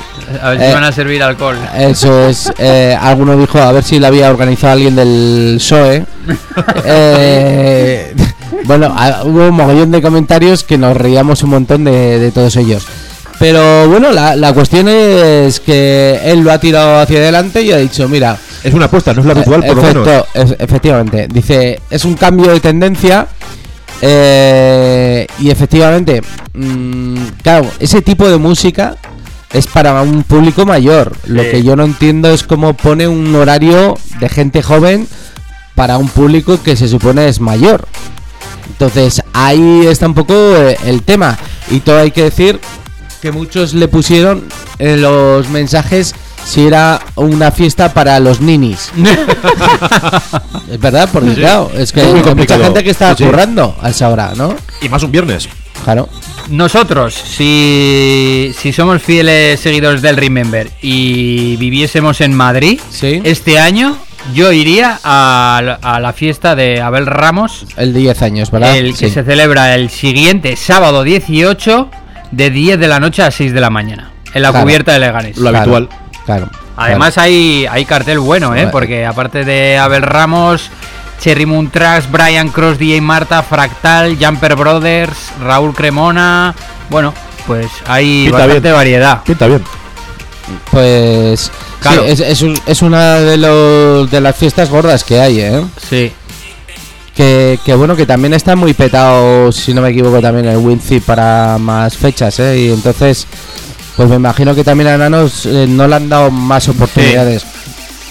[0.41, 1.57] A ver si Eh, van a servir alcohol.
[1.75, 2.51] Eso es.
[2.57, 6.05] eh, alguno dijo a ver si la había organizado alguien del PSOE.
[6.85, 8.13] Eh,
[8.65, 12.55] bueno, ah, hubo un mogollón de comentarios que nos reíamos un montón de, de todos
[12.55, 12.85] ellos.
[13.39, 17.77] Pero bueno, la, la cuestión es que él lo ha tirado hacia adelante y ha
[17.77, 20.07] dicho, mira, Es una apuesta, no es la habitual, por lo menos.
[20.33, 21.27] Ef- efectivamente.
[21.31, 23.27] Dice, es un cambio de tendencia.
[24.01, 26.21] eh, y efectivamente,
[26.53, 28.95] mm, claro, ese tipo de música
[29.53, 31.13] es para un público mayor.
[31.27, 35.07] Lo que yo no entiendo es cómo pone un horario de gente joven
[35.75, 37.87] para un público que se supone es mayor.
[38.69, 41.37] Entonces ahí está un poco eh, el tema.
[41.69, 42.59] Y todo hay que decir
[43.21, 44.43] que muchos le pusieron
[44.79, 46.13] en los mensajes
[46.45, 48.91] si era una fiesta para los ninis.
[50.71, 51.35] es verdad, porque Sí.
[51.35, 53.29] claro, es que Es hay mucha gente que está Sí, sí.
[53.29, 54.55] currando a esa hora, ¿no?
[54.81, 55.49] Y más un viernes.
[55.83, 56.09] Claro.
[56.49, 63.97] Nosotros, si, si somos fieles seguidores del Remember y viviésemos en Madrid, este año
[64.33, 68.75] yo iría a, la- a la fiesta de Abel Ramos, El de 10 años, ¿verdad?
[68.77, 71.89] el que se celebra el siguiente sábado 18
[72.31, 74.63] de 10 de la noche a 6 de la mañana, en la Claro.
[74.65, 75.37] cubierta de Leganés.
[75.37, 75.87] Claro,
[76.25, 76.49] Claro.
[76.75, 78.67] Además hay, hay cartel bueno, ¿eh?
[78.71, 80.69] Porque aparte de Abel Ramos,
[81.19, 86.53] Cherry Moon Tracks, Brian Cross, DJ Marta, Fractal, Jumper Brothers, Raúl Cremona...
[86.89, 87.13] Bueno,
[87.47, 88.73] pues hay Pinta bastante bien.
[88.75, 89.23] variedad.
[89.23, 89.63] Pinta bien.
[90.71, 91.51] Pues
[91.81, 92.03] Claro.
[92.03, 95.63] sí, es, es un- es una de, los, de las fiestas gordas que hay, ¿eh?
[95.89, 96.11] Sí.
[97.17, 100.99] Que, que bueno, que también está muy petado, si no me equivoco, también el Wincy
[100.99, 102.59] para más fechas, ¿eh?
[102.59, 103.25] Y entonces,
[103.95, 107.43] pues me imagino que también a Nanos eh, no le han dado más oportunidades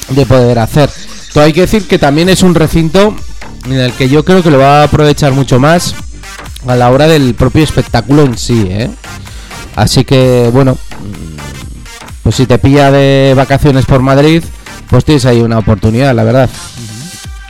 [0.08, 0.90] de poder hacer.
[1.32, 3.14] Todo hay que decir que también es un recinto
[3.66, 5.94] en el que yo creo que lo va a aprovechar mucho más
[6.66, 8.90] a la hora del propio espectáculo en sí, ¿eh?
[9.76, 10.76] Así que, bueno,
[12.24, 14.42] pues si te pilla de vacaciones por Madrid,
[14.90, 16.50] pues tienes ahí una oportunidad, la verdad.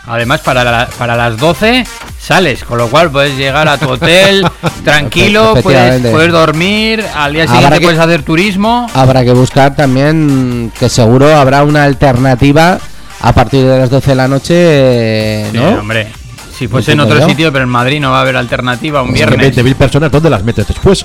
[0.07, 1.85] Además, para, la- para las 12
[2.21, 4.47] sales, con lo cual puedes llegar a tu hotel
[4.85, 8.87] tranquilo, puedes, puedes dormir, al día Habrá siguiente que- puedes hacer turismo.
[8.95, 12.79] Habrá que buscar también que seguro habrá una alternativa
[13.21, 15.69] a partir de las 12 de la noche, eh, Sí, ¿no?
[15.81, 16.09] hombre.
[16.57, 17.29] Si fuese en otro yo.
[17.29, 19.57] sitio, pero en Madrid no va a haber alternativa un Es que viernes.
[19.57, 21.05] 20.000 personas, ¿dónde las metes después?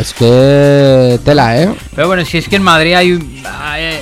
[0.00, 1.68] Es que tela, ¿eh?
[1.94, 3.42] Pero bueno, si es que en Madrid hay...
[3.60, 4.00] hay-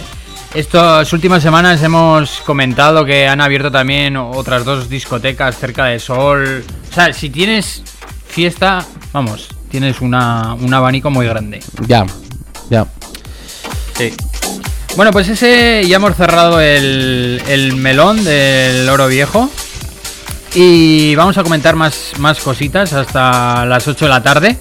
[0.55, 6.65] Estas últimas semanas hemos comentado que han abierto también otras dos discotecas cerca de Sol.
[6.91, 7.85] O sea, si tienes
[8.27, 11.63] fiesta, vamos, tienes una, un abanico muy grande.
[11.87, 12.05] Ya,
[12.69, 12.85] ya.
[13.97, 14.13] Sí.
[14.97, 19.49] Bueno, pues ese ya hemos cerrado el, el melón del oro viejo.
[20.53, 24.59] Y vamos a comentar más, más cositas hasta las 8 de la tarde.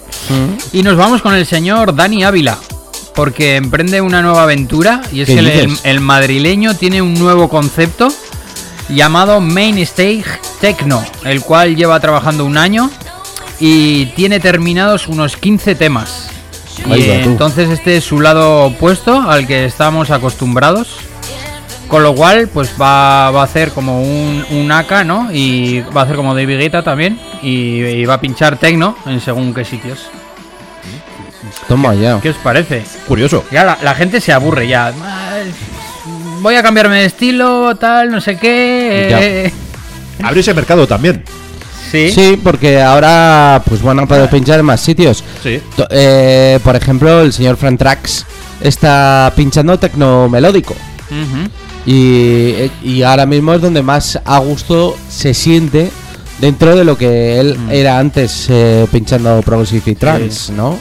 [0.72, 2.60] Y nos vamos con el señor Dani Ávila.
[3.20, 5.01] Porque emprende una nueva aventura.
[5.11, 8.07] Y es ¿Qué que el, madrileño tiene un nuevo concepto
[8.88, 10.24] llamado Main Stage
[10.61, 11.03] Techno.
[11.26, 12.89] El cual lleva trabajando un año.
[13.59, 16.30] Y tiene terminados unos 15 temas.
[16.89, 17.30] Ahí Y va tú.
[17.32, 20.88] entonces este es su lado opuesto al que estamos acostumbrados.
[21.89, 25.28] Con lo cual, pues va, va a hacer como un, un AK, ¿no?
[25.34, 27.20] Y va a hacer como David Guetta también.
[27.41, 30.07] Y, y va a pinchar techno en según qué sitios.
[31.68, 32.20] Toma ya.
[32.22, 32.84] ¿Qué os parece?
[33.08, 33.44] Curioso.
[33.52, 34.92] Ya la, la gente se aburre ya.
[36.42, 39.08] Voy a cambiarme de estilo, tal, no sé qué.
[39.12, 39.54] eh.
[40.24, 41.24] Abre ese mercado también.
[41.92, 42.12] Sí.
[42.12, 45.24] Sí, porque ahora pues van a poder pinchar en más sitios.
[45.42, 45.60] Sí.
[45.90, 48.26] Eh, por ejemplo, el señor Frank Trax
[48.62, 50.76] está pinchando tecno melódico.
[51.86, 55.90] Y, y ahora mismo es donde más a gusto se siente
[56.40, 57.72] dentro de lo que él Mm.
[57.72, 60.78] era antes eh, pinchando Progressive y Trance, ¿no?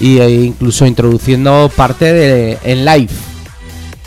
[0.00, 3.12] Y e incluso introduciendo parte de en live,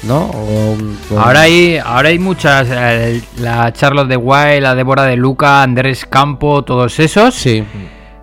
[0.04, 0.26] ¿no?
[0.26, 0.76] O-
[1.20, 6.06] Ahora hay, ahora hay muchas, eh, la Charlotte de Wild, la Débora de Luca, Andrés
[6.10, 7.64] Campo, todos esos Sí.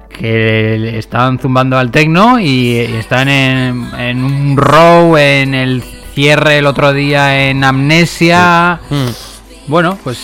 [0.08, 5.82] que le están zumbando al tecno y están en, en un row, en el
[6.14, 8.80] cierre el otro día en Amnesia.
[9.68, 10.18] Bueno, pues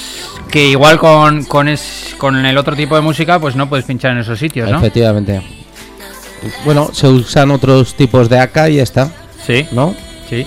[0.50, 4.10] que igual con, con, es, con el otro tipo de música pues no puedes pinchar
[4.12, 4.78] en esos sitios, ¿no?
[4.78, 5.40] Efectivamente.
[6.64, 9.10] Bueno, se usan otros tipos de AK y ya está.
[9.46, 9.66] Sí.
[9.72, 9.94] ¿No?
[10.28, 10.46] Sí.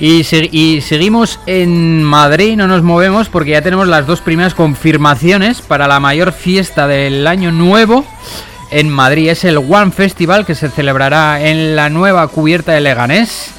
[0.00, 4.54] Y, se- y seguimos en Madrid, no nos movemos porque ya tenemos las dos primeras
[4.54, 8.04] confirmaciones para la mayor fiesta del año nuevo
[8.72, 9.28] en Madrid.
[9.30, 13.50] Es el One Festival que se celebrará en la nueva cubierta de Leganés.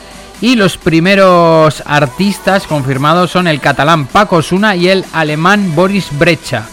[0.41, 6.65] Y los primeros artistas confirmados son el catalán Paco Suna y el alemán Boris Brecha,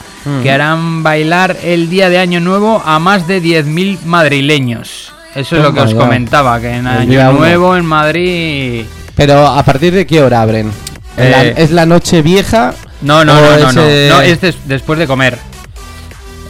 [0.43, 5.13] que harán bailar el día de Año Nuevo a más de 10.000 madrileños.
[5.35, 7.39] Eso es lo que os comentaba, que en El Año uno.
[7.41, 8.85] Nuevo en Madrid...
[9.15, 10.71] Pero ¿a partir de qué hora abren?
[11.17, 12.75] ¿En la- Eh, ¿Es la noche vieja?
[13.03, 15.39] No, no, no, no, es, no, eh, no, es des- después de comer.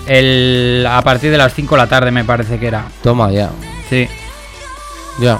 [0.06, 2.84] El, a partir de las 5 de la tarde me parece que era.
[3.02, 3.50] Toma ya.
[3.88, 4.08] Sí.
[5.20, 5.38] Ya.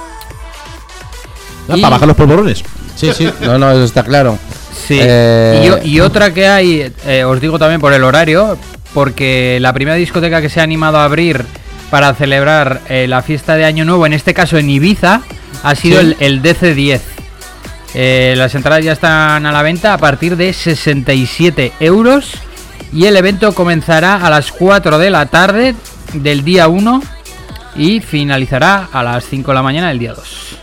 [1.69, 2.63] Ah, Y- Para bajar los polvorones.
[2.95, 3.29] Sí, sí.
[3.41, 4.39] No, no, eso está claro.
[4.75, 4.99] Sí.
[5.01, 8.57] Eh, Y, y otra que hay, eh, os digo también por el horario,
[8.95, 11.45] porque la primera discoteca que se ha animado a abrir
[11.91, 15.23] para celebrar eh, la fiesta de Año Nuevo, en este caso en Ibiza,
[15.63, 16.15] ha sido Sí.
[16.21, 17.01] el, el DC10.
[17.95, 22.35] Eh, las entradas ya están a la venta a partir de 67 euros
[22.93, 25.75] y el evento comenzará a las 4 de la tarde
[26.13, 27.03] del día 1
[27.75, 30.57] y finalizará a las 5 de la mañana del día 2.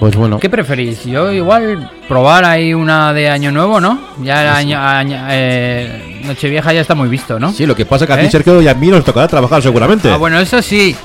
[0.00, 0.38] Pues bueno.
[0.40, 1.04] ¿Qué preferís?
[1.04, 4.00] Yo igual probar ahí una de Año Nuevo, ¿no?
[4.22, 7.52] Ya el año, año- eh, Nochevieja ya está muy visto, ¿no?
[7.52, 8.30] Sí, lo que pasa que a ti, ¿Eh?
[8.30, 10.10] Sergio, y a mí nos tocará trabajar seguramente.
[10.10, 10.96] Ah, bueno, eso sí.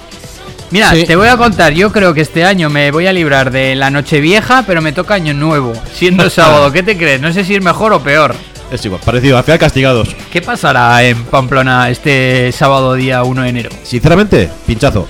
[0.71, 1.03] Mira, Sí.
[1.05, 3.89] te voy a contar, yo creo que este año me voy a librar de la
[3.89, 6.71] Nochevieja, pero me toca Año Nuevo, siendo sábado.
[6.71, 7.19] ¿Qué te crees?
[7.21, 8.33] No sé si es mejor o peor.
[8.71, 10.15] Es igual, parecido, al final castigados.
[10.31, 13.69] ¿Qué pasará en Pamplona este sábado día 1 de enero?
[13.83, 15.07] Sinceramente, pinchazo.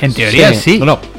[0.00, 0.60] En teoría sí.
[0.72, 0.78] Sí.
[0.78, 1.13] No, no.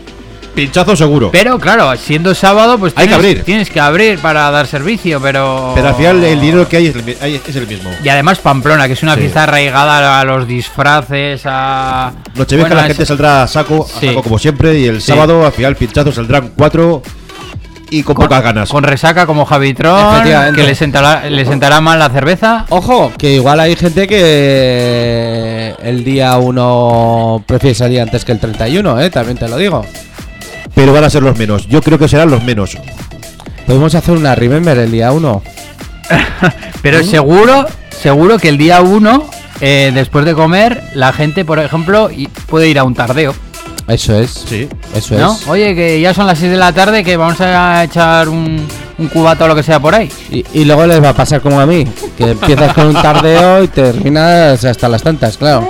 [0.56, 1.30] Pinchazo seguro.
[1.32, 3.44] Pero claro, siendo sábado, pues Hay que tienes, abrir.
[3.44, 5.74] tienes que abrir para dar servicio, pero...
[5.76, 7.10] Pero al final el dinero que hay es el,
[7.48, 7.90] es el mismo.
[8.04, 9.22] Y además Pamplona, que es una Sí.
[9.22, 12.14] fiesta arraigada a los disfraces, a...
[12.36, 14.08] Nochevieja Bueno, la gente es- saldrá a saco, a Sí.
[14.08, 15.08] saco como siempre, y el Sí.
[15.08, 17.02] sábado al final pinchazo saldrán cuatro
[17.90, 18.70] y con, pocas ganas.
[18.70, 20.24] Con resaca como Javitron,
[20.56, 22.66] que le sentará, le sentará mal la cerveza.
[22.70, 29.00] Ojo, que igual hay gente que el día 1 prefiere salir antes que el 31,
[29.02, 29.10] ¿eh?
[29.10, 29.86] También te lo digo.
[30.76, 31.68] Pero van a ser los menos.
[31.68, 32.78] Yo creo que serán los menos.
[33.66, 35.42] Podemos hacer una Remember el día 1.
[36.82, 39.30] Pero seguro, seguro que el día 1,
[39.62, 42.10] eh, después de comer, la gente, por ejemplo,
[42.48, 43.34] puede ir a un tardeo.
[43.88, 44.46] Eso es.
[44.48, 44.68] Sí.
[44.94, 45.34] Eso ¿no?
[45.34, 45.48] es.
[45.48, 48.68] Oye, que ya son las 6 de la tarde, que vamos a echar un,
[48.98, 50.12] un cubato o lo que sea por ahí.
[50.30, 51.86] Y, y luego les va a pasar como a mí,
[52.18, 55.70] que empiezas con un tardeo y terminas hasta las tantas, claro.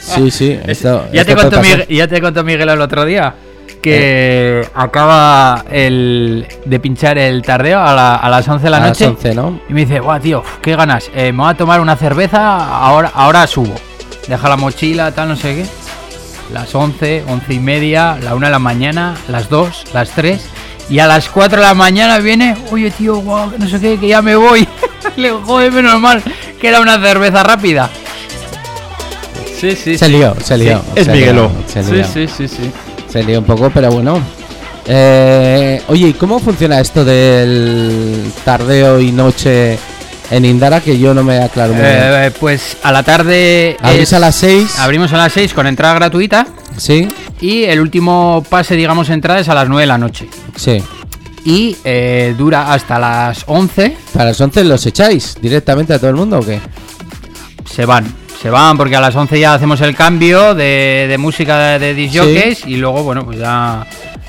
[0.00, 0.58] Sí, sí.
[0.66, 1.78] Esto, Ya esto te, contó puede pasar.
[1.78, 3.34] Miguel, ya te contó Miguel el otro día
[3.90, 8.80] que acaba el de pinchar el tardeo a, la- a las 11 de la A
[8.80, 9.60] las noche 11, ¿no?
[9.68, 13.10] y me dice, guau, tío, qué ganas, eh, me voy a tomar una cerveza, ahora,
[13.14, 13.74] ahora subo.
[14.28, 15.66] Deja la mochila, tal, no sé qué.
[16.52, 20.40] Las 11, 11 y media, la 1 de la mañana, las 2, las 3
[20.90, 23.98] y a las 4 de la mañana viene, oye tío, guau, que no sé qué,
[23.98, 24.66] que ya me voy.
[25.16, 26.22] Le digo, joder, menos mal
[26.60, 27.88] que era una cerveza rápida.
[29.60, 29.96] Sí, sí.
[29.96, 30.82] Se lió, se lió.
[30.94, 31.50] es se Miguelo.
[31.50, 32.70] lió, Se Sí, sí, sí, sí.
[33.10, 34.20] Se lió un poco, pero bueno.
[34.88, 39.78] Eh, oye, ¿y cómo funciona esto del tardeo y noche
[40.30, 40.80] en Indara?
[40.80, 41.94] Que yo no me aclaro muy bien.
[41.98, 43.76] Eh, pues a la tarde.
[43.82, 44.78] Abrís es- a las 6.
[44.78, 46.46] Abrimos a las 6 con entrada gratuita.
[46.76, 47.08] Sí,
[47.40, 50.28] Y el último pase, digamos, entrada es a las 9 de la noche.
[50.56, 50.82] sí.
[51.44, 53.96] Y eh, dura hasta las 11.
[54.12, 56.60] ¿Para las 11 los echáis directamente a todo el mundo o qué?
[57.70, 58.04] Se van.
[58.46, 62.56] Se van porque a las 11 ya hacemos el cambio de, de música de, de
[62.66, 63.84] y luego, bueno, pues ya,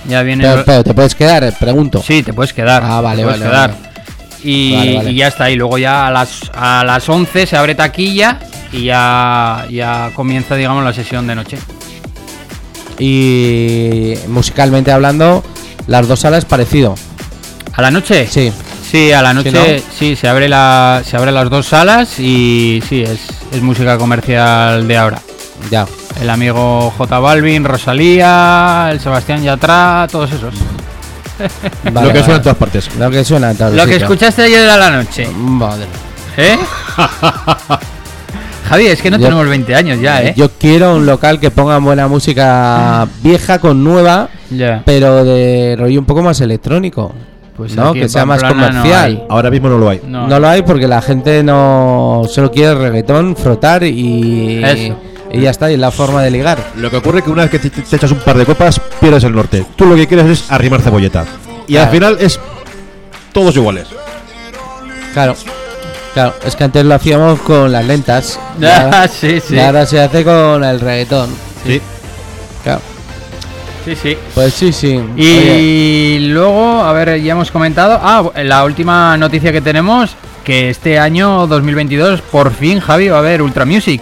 [0.09, 0.43] ya viene.
[0.43, 2.01] Pero, pero te puedes quedar, eh, pregunto.
[2.01, 2.81] Sí, te puedes quedar.
[2.83, 3.69] Ah, vale, te puedes vale, quedar.
[3.69, 3.91] vale.
[4.41, 5.11] Y, vale.
[5.11, 5.51] y ya está.
[5.51, 8.39] Y luego ya a las, a las 11 se abre taquilla
[8.71, 11.59] y ya, ya comienza, digamos, la sesión de noche.
[12.97, 15.43] Y musicalmente hablando,
[15.85, 16.95] las dos salas parecido.
[17.73, 18.25] ¿A la noche?
[18.27, 18.51] Sí.
[18.89, 19.61] Sí, a la noche ¿no?
[19.97, 23.19] sí, se abre la se abre las dos salas y sí, es,
[23.51, 25.21] es música comercial de ahora.
[25.69, 25.85] Ya.
[26.21, 30.53] El amigo J Balvin, Rosalía, el Sebastián Yatra, todos esos.
[31.83, 32.19] Vale, lo que vale.
[32.23, 32.95] suena en todas partes.
[32.97, 35.27] Lo que suena en Lo que escuchaste ayer a la noche.
[35.35, 35.85] Madre.
[36.37, 36.57] ¿Eh?
[38.69, 40.33] Javi, es que no Yo- tenemos 20 años ya, ¿eh?
[40.35, 44.81] Yo quiero un local que ponga buena música vieja con nueva, Ya.
[44.85, 47.13] pero de rollo un poco más electrónico.
[47.57, 47.91] Pues ¿no?
[47.93, 49.25] Que sea más no comercial.
[49.29, 49.99] Ahora mismo no lo hay.
[50.05, 50.27] No.
[50.27, 50.39] No.
[50.39, 54.95] lo hay porque la gente no solo quiere reggaetón, frotar y, Eso.
[55.33, 56.59] y ya está, y es la forma de ligar.
[56.75, 58.79] Lo que ocurre es que una vez que te, te echas un par de copas,
[58.99, 59.65] pierdes el norte.
[59.75, 61.25] Tú lo que quieres es arrimar cebolleta.
[61.67, 62.39] Y al final es
[63.33, 63.87] todos iguales.
[65.13, 65.35] Claro.
[66.13, 68.39] Claro, es que antes lo hacíamos con las lentas.
[68.61, 69.55] y Ah, ahora- sí, sí.
[69.55, 71.29] Y ahora se hace con el reggaetón.
[71.65, 71.81] Sí.
[72.63, 72.81] Claro.
[73.87, 74.17] Sí, sí.
[74.35, 74.99] Pues sí, sí.
[75.15, 77.97] Y Oye, luego, a ver, ya hemos comentado.
[78.03, 80.13] Ah, la última noticia que tenemos:
[80.43, 84.01] que este año 2022, por fin, Javi, va a haber Ultra Music.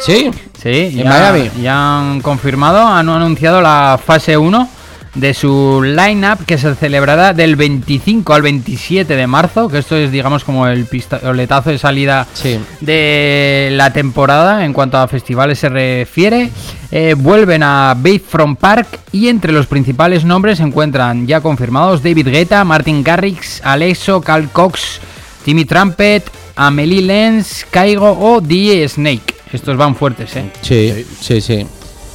[0.00, 0.30] sí,
[0.62, 1.50] Sí, En ya, Miami.
[1.60, 4.66] ya han confirmado, han anunciado la fase 1
[5.14, 10.10] de su line-up que se celebrará del 25 al 27 de marzo, que esto es,
[10.10, 12.58] digamos, como el pistoletazo de salida sí.
[12.80, 16.50] de la temporada en cuanto a festivales se refiere.
[16.90, 22.28] Eh, vuelven a Bayfront Park y entre los principales nombres se encuentran ya confirmados David
[22.28, 25.00] Guetta, Martin Garrix, Alexo, Cal Cox,
[25.44, 26.24] Timmy Trumpet,
[26.56, 29.34] Amelie Lenz, Caigo o DJ Snake.
[29.52, 30.50] Estos van fuertes, ¿eh?
[30.62, 31.64] Sí, sí, sí.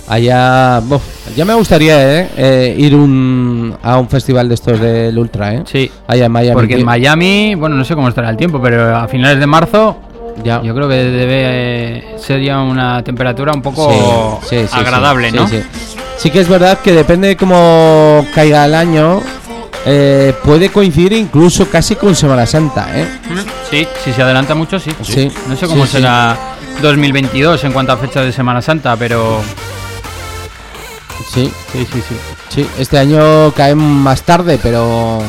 [0.10, 1.04] Allá, buf,
[1.36, 2.30] ya me gustaría ¿eh?
[2.36, 5.64] Eh, ir un, a un festival de estos del Ultra, ¿eh?
[5.66, 5.92] Sí.
[6.08, 6.54] Allá en Miami.
[6.56, 9.98] Porque en Miami, bueno, no sé cómo estará el tiempo, pero a finales de marzo
[10.44, 10.64] ya.
[10.64, 15.30] yo creo que debe eh, ser ya una temperatura un poco Sí, sí, sí, agradable,
[15.30, 15.48] sí, ¿no?
[15.48, 15.96] Sí, sí.
[16.18, 19.22] Sí que es verdad que depende de cómo caiga el año,
[19.86, 23.08] eh, puede coincidir incluso casi con Semana Santa, ¿eh?
[23.70, 24.90] Sí, si se adelanta mucho, sí.
[25.04, 25.32] Sí.
[25.48, 25.98] No sé cómo Sí, sí.
[25.98, 26.36] será
[26.82, 29.40] 2022 en cuanto a fecha de Semana Santa, pero
[31.28, 32.16] Sí, sí, sí, sí.
[32.50, 32.70] sí.
[32.78, 35.20] Este año cae más tarde, pero...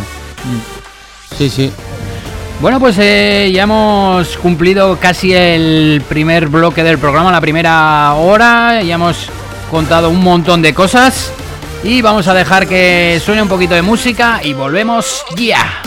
[1.36, 1.72] Sí, sí.
[2.60, 8.82] Bueno, pues eh, ya hemos cumplido casi el primer bloque del programa, la primera hora.
[8.82, 9.30] Ya hemos
[9.70, 11.32] contado un montón de cosas.
[11.82, 15.80] Y vamos a dejar que suene un poquito de música y volvemos ya.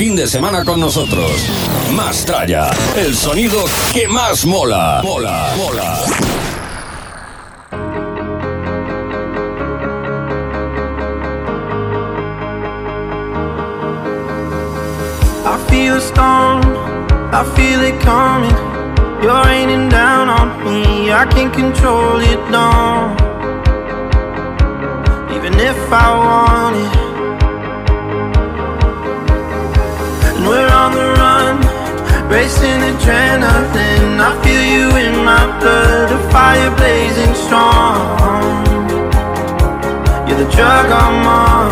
[0.00, 1.30] Fin de semana con nosotros.
[1.94, 5.02] Más tralla, el sonido que más mola.
[5.04, 5.94] Mola, mola.
[15.44, 16.62] I feel a storm,
[17.30, 18.56] I feel it coming.
[19.22, 23.14] You're raining down on me, I can't control it, no.
[25.36, 26.99] Even if I want it.
[30.40, 31.56] And we're on the run,
[32.30, 34.16] racing adrenaline.
[34.28, 38.00] I feel you in my blood, a fire blazing strong.
[40.26, 41.70] You're the drug I'm on.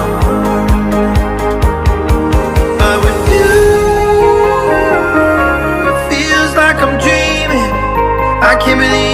[2.78, 3.56] But with you,
[5.88, 7.72] it feels like I'm dreaming.
[8.50, 9.07] I can't believe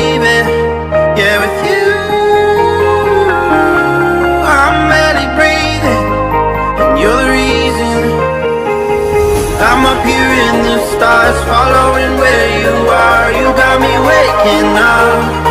[10.97, 13.29] stars, following where you are.
[13.39, 15.44] You got me waking up.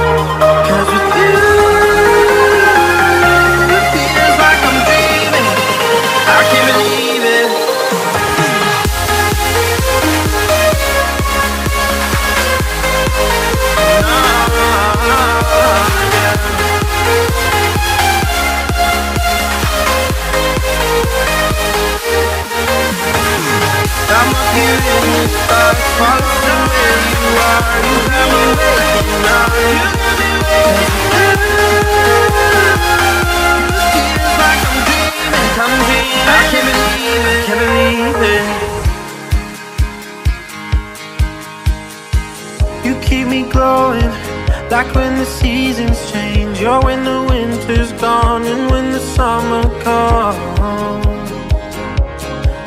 [44.74, 46.59] Like when the seasons change.
[46.59, 51.30] You're when the winter's gone and when the summer comes.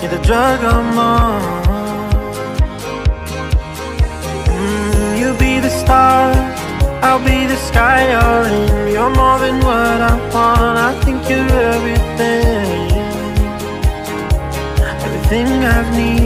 [0.00, 1.42] You're the drug I'm on.
[4.54, 6.30] Mm, you be the star,
[7.06, 8.92] I'll be the sky you're in.
[8.94, 10.78] You're more than what I want.
[10.88, 12.92] I think you're everything,
[15.04, 16.25] everything I've needed.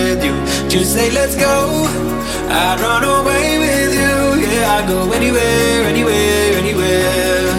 [0.71, 1.83] Just say let's go.
[2.47, 4.41] I'd run away with you.
[4.41, 7.49] Yeah, I'd go anywhere, anywhere, anywhere,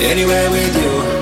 [0.00, 1.17] anywhere with you.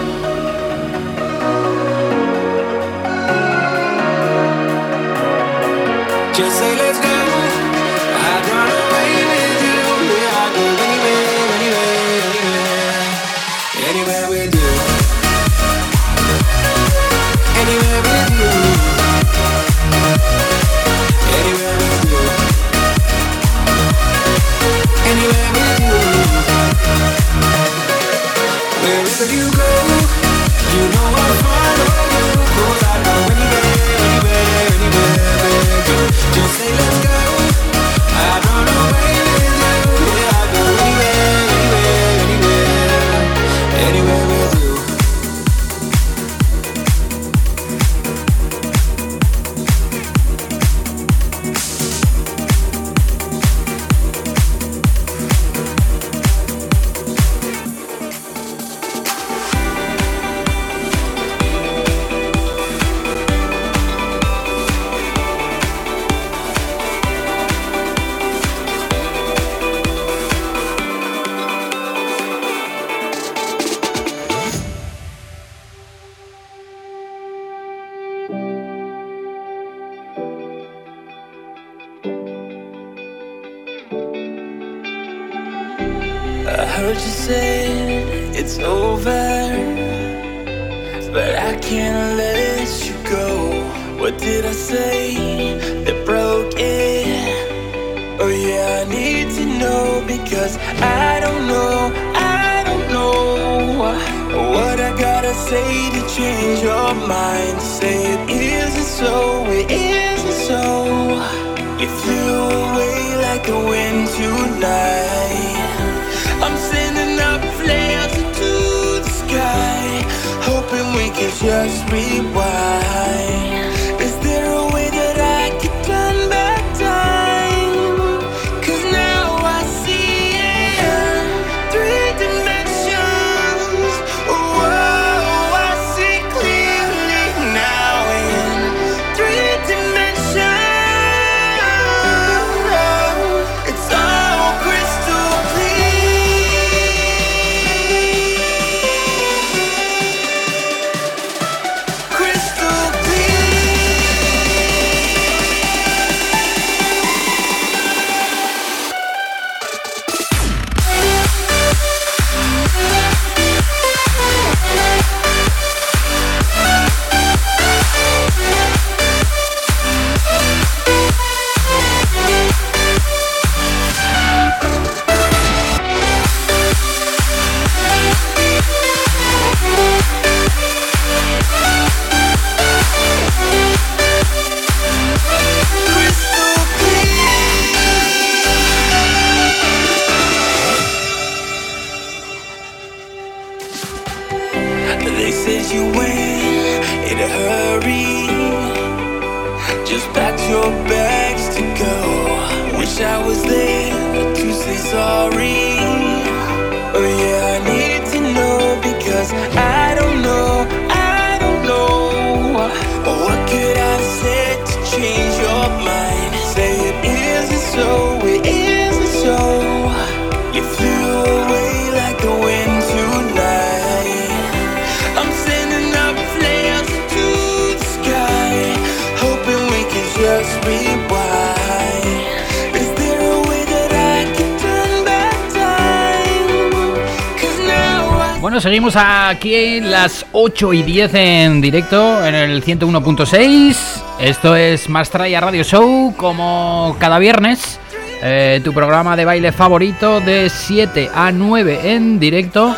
[238.90, 238.96] Seguimos
[239.30, 243.76] aquí en las 8 y 10 en directo en el 101.6.
[244.20, 247.80] Esto es Mastraya Radio Show, como cada viernes.
[248.22, 252.74] eh, tu programa de baile favorito de 7 a 9 en directo.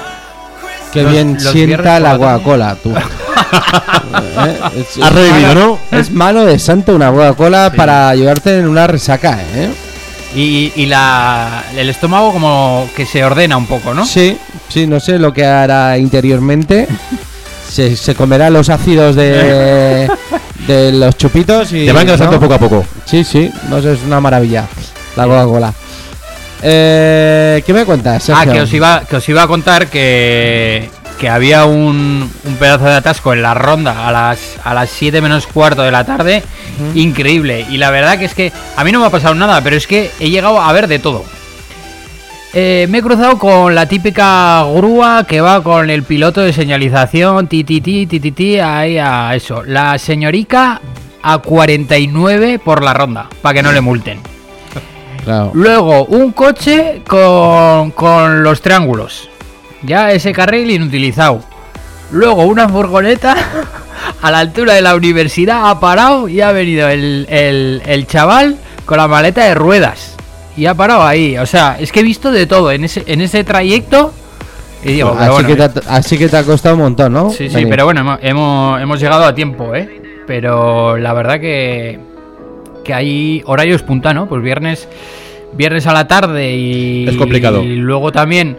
[0.92, 2.92] Qué Los- bien los sienta la Coca-Cola, tú.
[4.40, 5.98] Eh, es- Has revivido, malo- ¿no?
[5.98, 9.68] Es malo de santo una Coca-Cola para ayudarte en una resaca, ¿eh?
[10.34, 14.04] Y, y la, el estómago como que se ordena un poco, ¿no?
[14.04, 14.36] Sí,
[14.68, 16.86] sí, no sé lo que hará interiormente.
[17.68, 20.08] Se, se comerá los ácidos de,
[20.66, 21.86] de los chupitos y.
[21.86, 22.40] Te va engrasando ¿no?
[22.40, 22.84] poco a poco.
[23.04, 24.66] Sí, sí, no sé, es una maravilla.
[25.16, 25.74] La Coca-Cola.
[26.62, 31.28] Eh, ¿Qué me cuentas, Ah, que os iba, que os iba a contar que que
[31.28, 35.48] había un, un pedazo de atasco en la ronda a las, a las 7 menos
[35.48, 36.44] cuarto de la tarde.
[36.94, 37.66] Increíble.
[37.68, 39.88] Y la verdad que es que a mí no me ha pasado nada, pero es
[39.88, 41.24] que he llegado a ver de todo.
[42.54, 47.46] Eh, me he cruzado con la típica grúa que va con el piloto de señalización,
[47.46, 49.62] ti ti ti ti ti, ti, ahí a eso.
[49.64, 50.80] La señorica
[51.22, 54.20] a 49 por la ronda, para que no le multen.
[55.24, 55.50] Claro.
[55.52, 59.28] Luego, un coche con, con los triángulos.
[59.82, 61.42] Ya ese carril inutilizado.
[62.12, 63.36] Luego, una furgoneta
[64.22, 68.56] a la altura de la universidad ha parado y ha venido el, el- el chaval
[68.86, 70.16] con la maleta de ruedas.
[70.58, 71.38] Y ha parado ahí.
[71.38, 74.12] O sea, es que he visto de todo en ese, en ese trayecto.
[74.84, 77.30] Y digo, así, bueno, que te ha, así que te ha costado un montón, ¿no?
[77.30, 77.66] Sí, sí, Dani?
[77.66, 80.02] pero bueno, hemos, hemos, hemos llegado a tiempo, ¿eh?
[80.26, 81.98] Pero la verdad que,
[82.84, 84.28] que hay horarios punta, ¿no?
[84.28, 84.88] Pues viernes,
[85.54, 87.08] viernes a la tarde y...
[87.08, 87.62] Es complicado.
[87.62, 88.56] Y luego también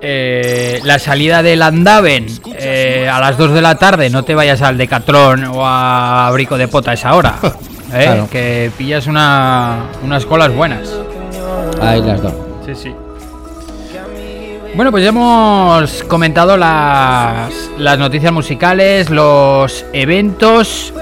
[0.00, 2.26] eh, la salida del Andaven
[2.58, 6.58] eh, a las 2 de la tarde, no te vayas al Decatrón o a Brico
[6.58, 7.36] de Pota a esa hora.
[7.92, 8.04] ¿eh?
[8.04, 8.28] Claro.
[8.30, 10.94] Que pillas una, unas colas buenas.
[11.80, 12.32] Ahí las dos.
[12.64, 12.94] Sí, sí.
[14.74, 20.92] Bueno, pues ya hemos comentado las, las noticias musicales, los eventos.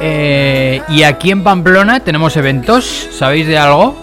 [0.00, 3.94] eh, y aquí en Pamplona tenemos eventos, ¿sabéis de algo?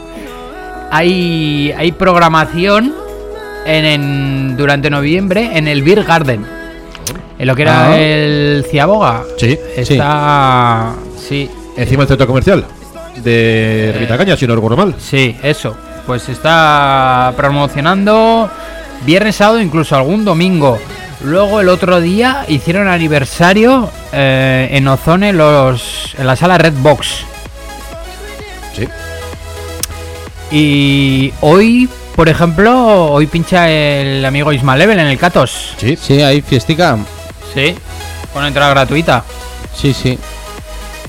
[0.92, 2.94] Hay, hay programación
[3.66, 6.46] en, en- durante noviembre en el Beer Garden.
[7.38, 7.98] En lo que era Ah.
[8.00, 9.24] el Ciaboga.
[9.38, 10.94] Sí, Está.
[11.18, 11.50] Sí.
[11.78, 12.66] Encima del centro comercial
[13.18, 14.96] de Revita Caña, si no recuerdo mal.
[15.00, 15.76] Sí, eso.
[16.06, 18.50] Pues se está promocionando
[19.06, 20.80] viernes, sábado, incluso algún domingo.
[21.24, 27.26] Luego el otro día hicieron aniversario eh, en Ozone los, en la sala Red Box.
[28.76, 28.88] Sí.
[30.52, 35.74] Y hoy, por ejemplo, hoy pincha el amigo Ismael Level en el Catos.
[35.78, 35.98] Sí.
[35.98, 36.98] Sí, hay fiestica.
[37.54, 37.76] Sí.
[38.34, 39.24] Con entrada gratuita.
[39.76, 40.18] Sí, sí.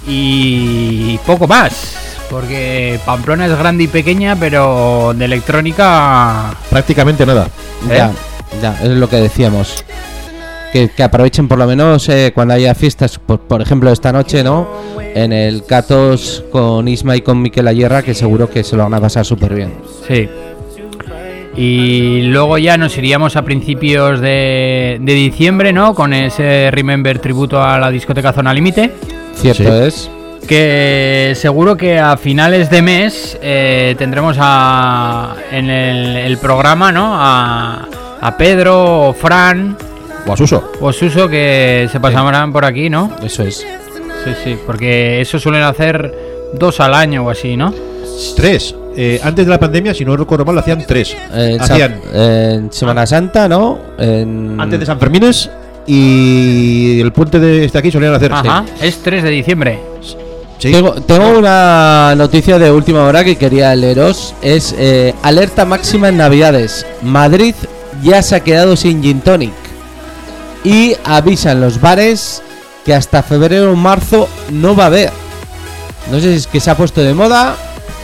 [0.06, 1.96] Y poco más.
[2.30, 6.54] Porque Pamplona es grande y pequeña, pero de electrónica.
[6.70, 7.48] Prácticamente nada.
[7.90, 7.96] ¿Eh?
[7.96, 8.12] Ya,
[8.62, 9.84] ya, es lo que decíamos.
[10.72, 14.44] Que, que aprovechen por lo menos eh, cuando haya fiestas, por, por ejemplo esta noche,
[14.44, 14.68] ¿no?
[15.14, 18.94] En el Catos con Isma y con Miquel Ayerra, que seguro que se lo van
[18.94, 19.74] a pasar súper bien.
[20.06, 20.28] Sí.
[21.56, 25.96] Y luego ya nos iríamos a principios de, de diciembre, ¿no?
[25.96, 28.92] Con ese Remember tributo a la discoteca Zona Límite.
[29.40, 29.68] Cierto Sí.
[29.86, 30.10] es.
[30.46, 37.14] Que seguro que a finales de mes eh, tendremos a, en el, el programa, ¿no?
[37.14, 37.86] A,
[38.20, 39.76] a Pedro o Fran
[40.26, 40.72] O a Suso.
[40.80, 43.12] o Suso que se pasarán por aquí, ¿no?
[43.22, 43.58] Eso es.
[44.24, 46.12] Sí, sí, porque eso suelen hacer
[46.54, 47.72] dos al año o así, ¿no?
[48.36, 48.74] Tres.
[48.96, 51.16] Eh, antes de la pandemia, si no recuerdo mal, lo hacían tres.
[51.32, 53.78] Eh, hacían en Semana Santa, ¿no?
[53.98, 54.60] En...
[54.60, 55.48] antes de San Fermines
[55.86, 58.32] y el puente de este aquí solían hacer.
[58.32, 59.80] Ajá, es 3 de diciembre.
[60.58, 60.72] Sí.
[60.72, 64.34] Tengo, tengo una noticia de última hora que quería leeros.
[64.42, 66.84] Es eh, alerta máxima en Navidades.
[67.02, 67.54] Madrid
[68.02, 69.52] ya se ha quedado sin gin tonic.
[70.62, 72.42] Y avisan los bares
[72.84, 75.10] que hasta febrero o marzo no va a haber.
[76.10, 77.56] No sé si es que se ha puesto de moda.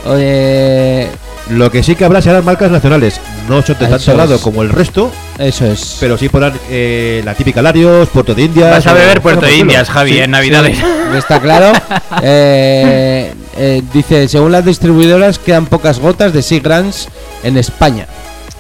[0.07, 1.09] o de-
[1.51, 3.21] Lo que sí que habrá serán marcas nacionales.
[3.49, 5.97] No son de Eso tanto lado como el resto, Eso es.
[6.01, 8.69] pero sí podrán eh, la típica Larios, Puerto de Indias.
[8.71, 9.63] Vas a o- beber Puerto de estilo.
[9.67, 10.19] Indias, Javi, Sí.
[10.19, 10.79] en Navidades.
[11.17, 11.73] Está claro.
[12.23, 17.09] Eh, eh, dice, según las distribuidoras quedan pocas gotas de Seagrams
[17.45, 18.07] en España.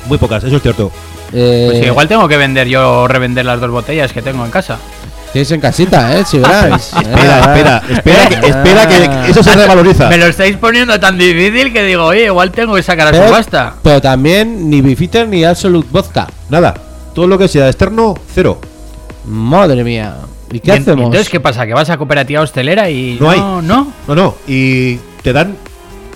[0.06, 0.92] Muy pocas, eso es cierto.
[1.32, 4.50] Eh, Pues igual tengo que vender yo o revender las dos botellas que tengo en
[4.50, 4.78] casa.
[5.36, 6.24] En casita, ¿eh?
[6.24, 6.92] Seagrams.
[6.94, 10.08] Espera, Ah, espera, espera, que, espera que eso se revaloriza.
[10.08, 13.26] Me lo estáis poniendo tan difícil que digo, oye, igual tengo que sacar a Pero,
[13.28, 13.74] subasta.
[13.82, 16.26] pero también ni Bifitter ni Absolute Vodka.
[16.48, 16.74] Nada,
[17.14, 18.58] todo lo que sea externo, cero.
[19.26, 20.14] Madre mía.
[20.50, 21.06] ¿Y qué Y hacemos?
[21.06, 21.66] Entonces, ¿qué pasa?
[21.66, 23.40] ¿Que vas a cooperativa hostelera y No hay.
[23.40, 23.92] no?
[24.08, 25.56] No, no, y te dan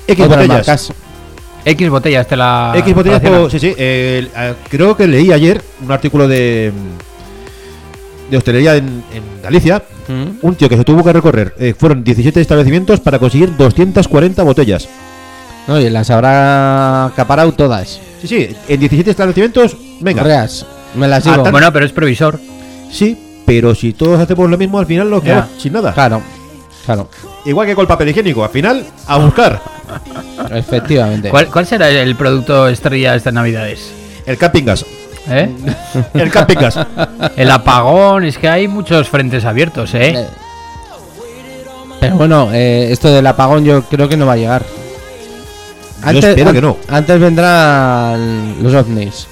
[0.07, 0.49] X Otras botellas.
[0.67, 0.93] marcas.
[1.65, 2.73] X botellas te la.
[2.77, 3.75] X botellas, por- sí, sí.
[3.77, 6.73] eh, eh, creo que leí ayer un artículo de
[8.31, 9.83] de hostelería en, en Galicia.
[10.09, 10.45] Mm.
[10.47, 11.55] Un tío que se tuvo que recorrer.
[11.59, 14.89] eh, fueron 17 establecimientos para conseguir 240 botellas.
[15.67, 18.01] No, y las habrá acaparado todas.
[18.21, 20.23] Sí, sí, en 17 establecimientos, venga.
[20.23, 21.43] Reas, me las Ah, llevo.
[21.45, 22.41] tan- Bueno, pero es previsor.
[22.91, 25.93] Sí, pero si todos hacemos lo mismo, al final lo quedamos sin nada.
[25.93, 26.23] Claro,
[26.85, 27.09] claro,
[27.45, 29.61] Igual que con el papel higiénico, al final, a buscar.
[30.51, 31.29] efectivamente.
[31.31, 33.93] ¿Cuál, cuál será el producto estrella de estas navidades?
[34.27, 34.85] El camping gas.
[35.29, 35.49] ¿Eh?
[36.15, 36.79] El camping gas.
[37.37, 40.15] El apagón, es que hay muchos frentes abiertos, ¿eh?
[40.17, 40.27] Eh,
[42.01, 44.63] Pero bueno, eh, esto del apagón yo creo que no va a llegar.
[46.13, 46.77] Yo espero que no.
[46.89, 49.27] Antes vendrán los ovnis.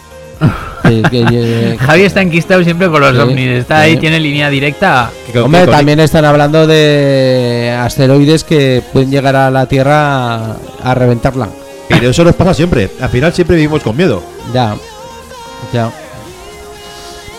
[0.82, 3.48] Que- que- que- Javi está enquistado siempre con los Sí, ovnis.
[3.60, 4.00] Está ahí, sí.
[4.00, 5.10] tiene línea directa.
[5.42, 11.48] Hombre, también están hablando de asteroides que pueden llegar a la Tierra a, a reventarla.
[11.88, 12.90] Pero eso nos pasa siempre.
[13.00, 14.22] Al final siempre vivimos con miedo.
[14.52, 14.76] Ya,
[15.72, 15.90] ya.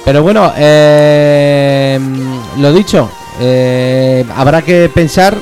[0.06, 2.00] Pero bueno, eh,
[2.58, 3.10] lo dicho,
[3.40, 5.38] eh, habrá que pensar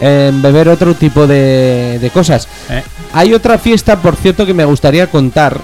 [0.00, 2.48] en beber otro tipo de, de cosas.
[2.70, 2.82] Eh.
[3.14, 5.58] Hay otra fiesta, por cierto, que me gustaría contar,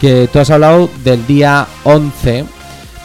[0.00, 2.44] que tú has hablado del día 11,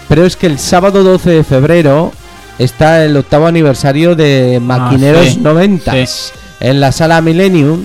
[0.07, 2.11] pero es que el sábado 12 de febrero
[2.59, 6.31] está el octavo aniversario de Maquineros sí, 90 sí.
[6.59, 7.83] en la sala Millennium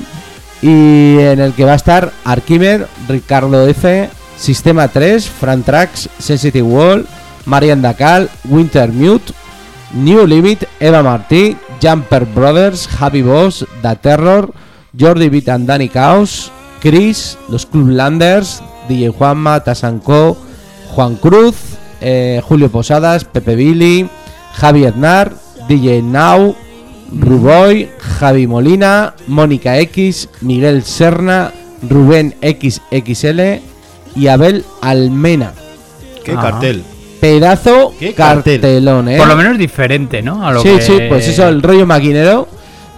[0.62, 4.10] y en el que va a estar Arquimer, Ricardo F,
[4.40, 7.06] Sistema 3, Fran Trax, Sensitive Wall,
[7.44, 9.34] Marian Dacal, Winter Mute,
[9.92, 14.50] New Limit, Eva Martí, Jumper Brothers, Javi Boss, Da Terror,
[14.96, 16.50] Jordi Beat and Danny Chaos,
[16.80, 20.38] Chris, los Clublanders, DJ Juanma, Tasanco,
[20.94, 24.08] Juan Cruz, eh, Julio Posadas, Pepe Billy,
[24.54, 25.34] Javi Aznar,
[25.68, 26.56] DJ Now,
[27.12, 31.52] Ruboy, Javi Molina, Mónica X, Miguel Serna,
[31.82, 33.69] Rubén XXL
[34.16, 35.52] y Abel Almena.
[36.24, 36.50] Qué Ajá.
[36.52, 36.82] cartel.
[37.20, 38.60] Pedazo Qué cartel.
[38.60, 39.18] cartelón, ¿eh?
[39.18, 40.46] Por lo menos diferente, ¿no?
[40.46, 42.48] A lo sí, que- sí, pues eso, el rollo maquinero.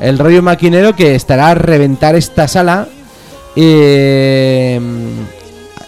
[0.01, 2.87] El rollo maquinero que estará a reventar esta sala.
[3.55, 4.81] Eh,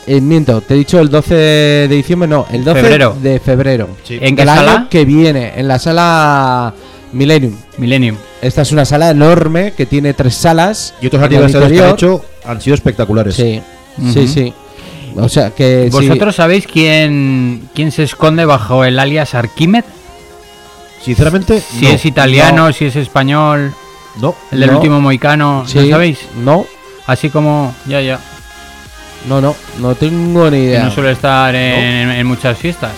[0.07, 3.17] eh, miento, te he dicho el 12 de diciembre, no, el 12 Febrero.
[3.21, 3.89] de febrero.
[4.05, 4.19] Sí.
[4.21, 4.87] ¿En qué sala?
[4.91, 6.75] que viene, en la sala
[7.13, 7.55] Millennium.
[7.79, 8.17] Millennium.
[8.43, 10.95] Esta es una sala enorme que tiene tres salas.
[11.01, 13.35] Y otros aniversarios que han hecho han sido espectaculares.
[13.35, 13.61] Sí,
[14.13, 14.53] sí, sí.
[15.17, 15.89] O sea que.
[15.93, 19.85] ¿Vosotros sabéis quién, quién se esconde bajo el alias Arquimed?
[21.03, 21.91] Sinceramente, Si no.
[21.91, 22.73] es italiano, no.
[22.73, 23.75] si es español,
[24.21, 24.35] No.
[24.51, 24.77] el del No.
[24.79, 26.19] último moicano, Sí, ¿no sabéis?
[26.43, 26.67] No,
[27.07, 28.19] Así como, ya, ya,
[29.29, 30.85] no, no, no tengo ni que idea.
[30.85, 32.93] no suele estar en, en muchas fiestas.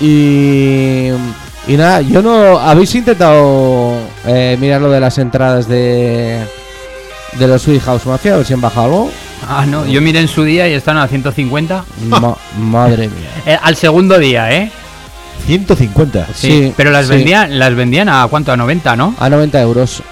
[0.00, 1.08] Y,
[1.68, 2.58] y nada, yo no.
[2.58, 3.96] ¿Habéis intentado
[4.26, 6.40] eh, mirar lo de las entradas de,
[7.34, 8.34] de los Sweet House Mafia?
[8.34, 9.10] A ver si han bajado algo.
[9.48, 11.84] Ah, no, yo miré en su día y están a 150.
[12.08, 13.30] Ma- madre mía.
[13.46, 14.70] Eh, al segundo día, ¿eh?
[15.46, 16.26] 150.
[16.34, 17.12] Sí, Sí, pero las sí.
[17.14, 19.14] vendían las vendían a cuánto, a 90, ¿no?
[19.18, 20.02] A 90 euros.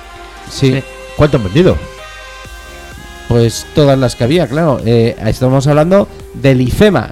[0.51, 0.83] Sí, Sí.
[1.17, 1.77] ¿Cuánto han vendido?
[3.29, 4.81] pues todas las que había, claro.
[4.85, 7.11] Eh, estamos hablando del IFEMA.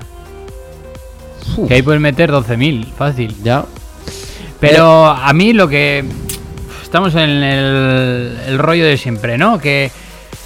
[1.67, 3.35] Que ahí puedes meter 12.000, fácil.
[3.43, 3.65] Ya.
[4.61, 6.05] Pero a mí lo que...
[6.83, 9.59] Estamos en el, el rollo de siempre, ¿no?
[9.59, 9.91] Que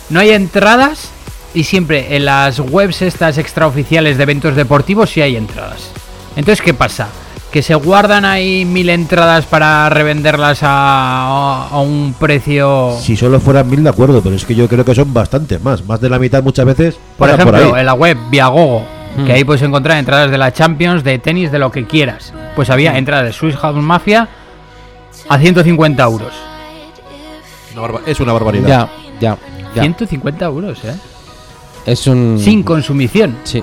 [0.09, 1.11] no hay entradas
[1.57, 5.91] y siempre en las webs estas extraoficiales de eventos deportivos sí hay entradas.
[6.37, 7.09] Entonces, ¿qué pasa?
[7.51, 12.97] Que se guardan ahí mil entradas para revenderlas a, a un precio...
[13.01, 15.83] Si solo fueran mil, de acuerdo, pero es que yo creo que son bastantes más.
[15.87, 16.99] Más de la mitad muchas veces.
[17.17, 17.81] Por ejemplo, ahí.
[17.81, 18.85] en la web Viagogo,
[19.17, 19.25] Hmm.
[19.25, 22.35] que ahí puedes encontrar entradas de la Champions, de tenis, de lo que quieras.
[22.55, 24.29] Pues había entradas de Swiss House Mafia
[25.29, 26.35] a 150 euros.
[27.75, 28.69] Una es una barbaridad.
[28.69, 28.89] Ya,
[29.21, 29.39] ya,
[29.75, 29.81] ya.
[29.83, 30.95] 150 euros, ¿eh?
[31.87, 32.39] Es un.
[32.43, 33.39] Sin consumición.
[33.45, 33.63] Sí.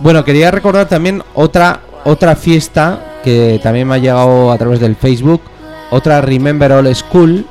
[0.00, 4.96] Bueno, quería recordar también otra otra fiesta que también me ha llegado a través del
[4.96, 5.42] Facebook,
[5.90, 7.46] otra Remember All School,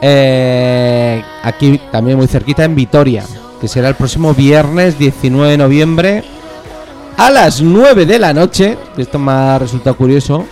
[0.00, 3.24] eh, aquí también muy cerquita en Vitoria,
[3.60, 6.24] que será el próximo viernes 19 de noviembre
[7.16, 8.76] a las 9 de la noche.
[8.96, 10.44] Esto me ha resultado curioso.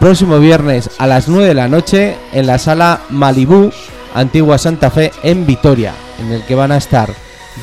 [0.00, 3.70] Próximo viernes a las 9 de la noche en la sala Malibú,
[4.14, 7.14] Antigua Santa Fe, en Vitoria, en el que van a estar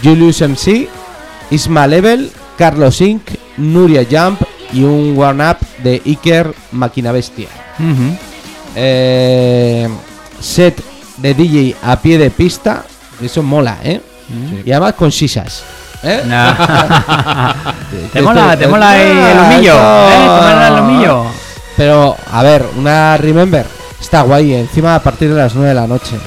[0.04, 0.88] Julius MC,
[1.52, 4.42] Isma Level, Carlos Inc., Nuria Jump
[4.72, 7.50] y un one-up de Iker Máquina Bestia.
[8.76, 9.88] Eh,
[10.40, 10.82] set
[11.18, 12.84] de DJ a pie de pista,
[13.22, 14.02] eso mola, ¿eh?
[14.66, 15.64] Y además con sisas.
[16.04, 16.24] ¿eh?
[16.26, 16.54] Nah.
[18.14, 19.74] ¿Te mola, te mola el humillo?
[19.76, 21.24] Ah, ¿Eh?
[21.76, 23.66] Pero, a ver, una Remember
[24.00, 26.18] está guay, encima a partir de las 9 de la noche.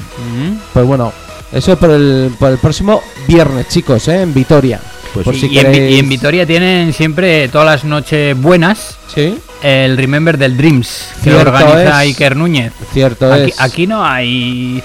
[0.73, 1.11] Pues bueno,
[1.53, 4.21] eso por el, por el próximo viernes, chicos, ¿eh?
[4.21, 4.79] En Vitoria.
[5.13, 9.37] Pues por y, si y en, y Vitoria tienen siempre todas las noches buenas Sí,
[9.61, 12.09] el Remember del Dreams que Cierto organiza es.
[12.09, 12.73] Iker Núñez.
[12.91, 13.61] cierto Aquí, es.
[13.61, 14.81] aquí no hay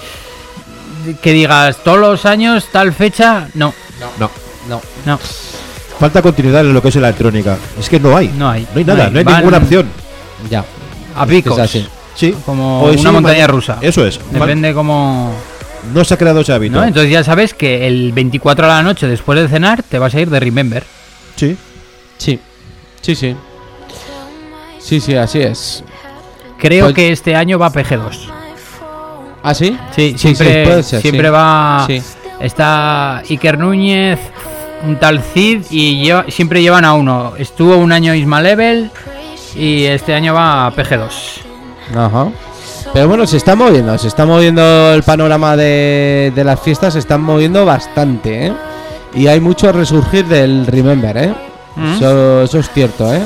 [1.22, 3.72] que digas todos los años tal fecha, no,
[4.18, 4.30] No.
[4.68, 4.82] No.
[5.06, 5.18] no,
[5.98, 7.56] Falta continuidad en lo que es la electrónica.
[7.78, 8.28] Es que no hay.
[8.28, 8.66] no hay.
[8.74, 9.88] No hay nada, no hay, Van ninguna opción.
[10.50, 10.64] Ya.
[11.16, 11.88] A picos, Es así.
[12.14, 12.34] Sí.
[12.44, 13.78] como Hoy una sí, montaña rusa.
[13.80, 14.20] Eso es.
[14.30, 15.32] Depende como
[15.92, 16.76] No se ha creado ese hábito.
[16.78, 16.84] ¿no?
[16.84, 20.20] Entonces ya sabes que el 24 a la noche después de cenar te vas a
[20.20, 20.82] ir de Remember.
[21.36, 21.56] Sí.
[22.18, 22.38] Sí,
[23.00, 23.36] sí, sí.
[24.80, 25.84] Sí, sí, así es.
[26.58, 28.30] Creo Pues- que este año va PG2.
[29.42, 29.76] ¿Ah, sí?
[29.94, 31.32] Sí, Sí, siempre, sí, puede ser, siempre sí.
[31.32, 31.84] va.
[31.86, 32.02] Sí.
[32.40, 34.18] Está Iker Núñez,
[34.84, 37.34] un tal Cid y lleva- siempre llevan a uno.
[37.38, 38.90] Estuvo un año Isma Level
[39.54, 41.40] y este año va a PG2.
[41.96, 42.28] Ajá.
[42.92, 46.98] Pero bueno, se está moviendo, se está moviendo el panorama de, de las fiestas, se
[46.98, 48.52] están moviendo bastante, ¿eh?
[49.14, 51.34] Y hay mucho resurgir del Remember, ¿eh?
[51.76, 51.94] Mm.
[51.94, 53.22] Eso, eso es cierto, ¿eh?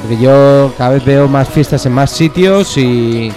[0.00, 3.32] Porque yo cada vez veo más fiestas en más sitios y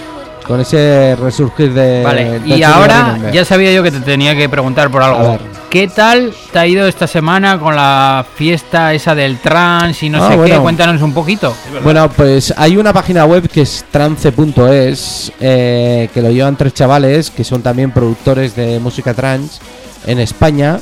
[0.47, 2.03] con ese resurgir de...
[2.03, 5.31] Vale, y ahora ya sabía yo que te tenía que preguntar por A algo.
[5.31, 5.41] ver.
[5.69, 10.23] ¿Qué tal te ha ido esta semana con la fiesta esa del trans y no
[10.23, 10.57] Ah, sé qué?
[10.59, 11.53] Cuéntanos un poquito.
[11.83, 17.29] Bueno, pues hay una página web que es trance.es, eh, que lo llevan tres chavales
[17.29, 19.59] que son también productores de música trance
[20.05, 20.79] en España.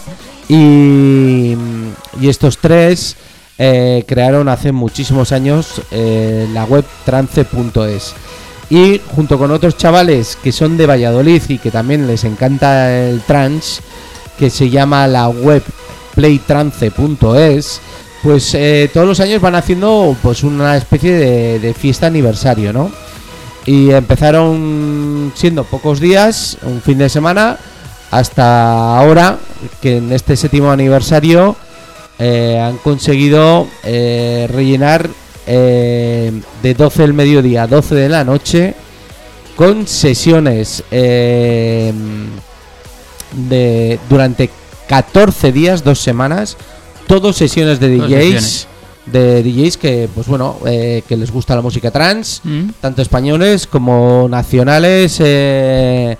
[0.48, 1.56] Y,
[2.22, 3.16] y estos tres
[3.58, 8.14] eh, crearon hace muchísimos años eh, la web trance.es.
[8.70, 13.22] Y junto con otros chavales que son de Valladolid y que también les encanta el
[13.22, 13.82] trance,
[14.38, 15.64] que se llama la web
[16.16, 17.82] playtrance.es,
[18.24, 21.14] pues eh, todos los años van haciendo pues una especie
[21.60, 22.92] de, fiesta aniversario, ¿no?
[23.66, 27.58] Y empezaron siendo pocos días, un fin de semana,
[28.12, 29.38] hasta ahora,
[29.82, 31.56] que en este séptimo aniversario
[32.20, 35.10] eh, han conseguido eh, rellenar
[35.46, 38.74] de 12 del mediodía a 12 de la noche
[39.56, 40.84] con sesiones
[43.36, 44.50] de durante
[44.88, 46.58] 14 días, dos semanas,
[47.08, 48.68] todos sesiones de DJs, sesiones.
[49.08, 52.70] de DJs que pues bueno, eh, que les gusta la música trans, Mm.
[52.82, 56.18] tanto españoles como nacionales, eh,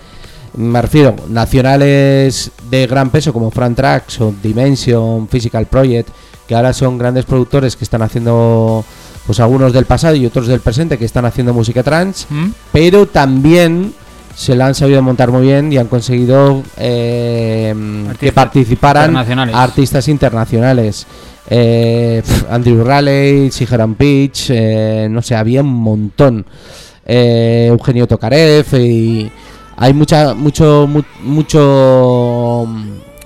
[0.58, 6.10] me refiero, nacionales de gran peso como Fran Trax o Dimension, Physical Project,
[6.48, 8.84] que ahora son grandes productores que están haciendo
[9.26, 12.50] pues algunos del pasado y otros del presente que están haciendo música trans, ¿Mm?
[12.72, 13.94] pero también
[14.36, 17.74] se la han sabido montar muy bien y han conseguido eh,
[18.20, 19.56] que participaran internacionales.
[19.56, 21.08] artistas internacionales.
[21.50, 26.46] Eh, Andrew Raleigh, Sigeran Pitch, eh, no sé, había un montón.
[27.06, 29.32] Eh, Eugenio Tokarev y
[29.78, 32.68] hay mucha, mucho, mu- mucho,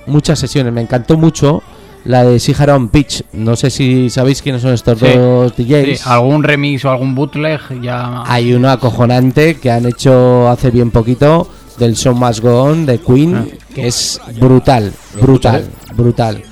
[0.07, 0.73] muchas sesiones.
[0.73, 1.63] Me encantó mucho
[2.05, 3.23] la de Sigeran Pitch.
[3.33, 5.99] No sé si sabéis quiénes son estos Sí, dos DJs.
[5.99, 8.23] sí, algún remix o algún bootleg ya.
[8.25, 11.47] Hay uno acojonante que han hecho hace bien poquito
[11.77, 13.45] del Show Must Go On de Queen, Ah.
[13.73, 15.65] que es brutal, brutal,
[15.95, 16.43] brutal.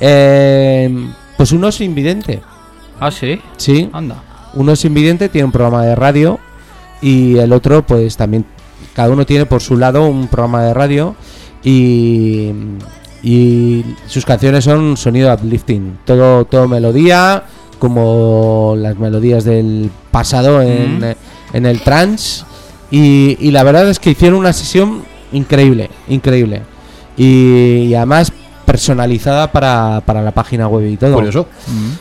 [0.00, 2.40] Eh, pues uno es invidente,
[2.98, 3.40] Ah, sí.
[3.56, 3.88] sí.
[3.92, 4.22] Anda.
[4.54, 6.38] Uno es invidente, tiene un programa de radio
[7.02, 8.44] y el otro pues también,
[8.94, 11.14] cada uno tiene por su lado un programa de radio
[11.62, 12.50] y,
[13.22, 17.44] y sus canciones son sonido uplifting, todo, todo melodía,
[17.78, 21.04] como las melodías del pasado en, Mm.
[21.54, 22.44] en el trance
[22.90, 25.02] y, y la verdad es que hicieron una sesión
[25.32, 26.62] increíble, increíble
[27.16, 28.32] y, y además
[28.64, 31.14] personalizada para, para la página web y todo.
[31.14, 31.46] Curioso.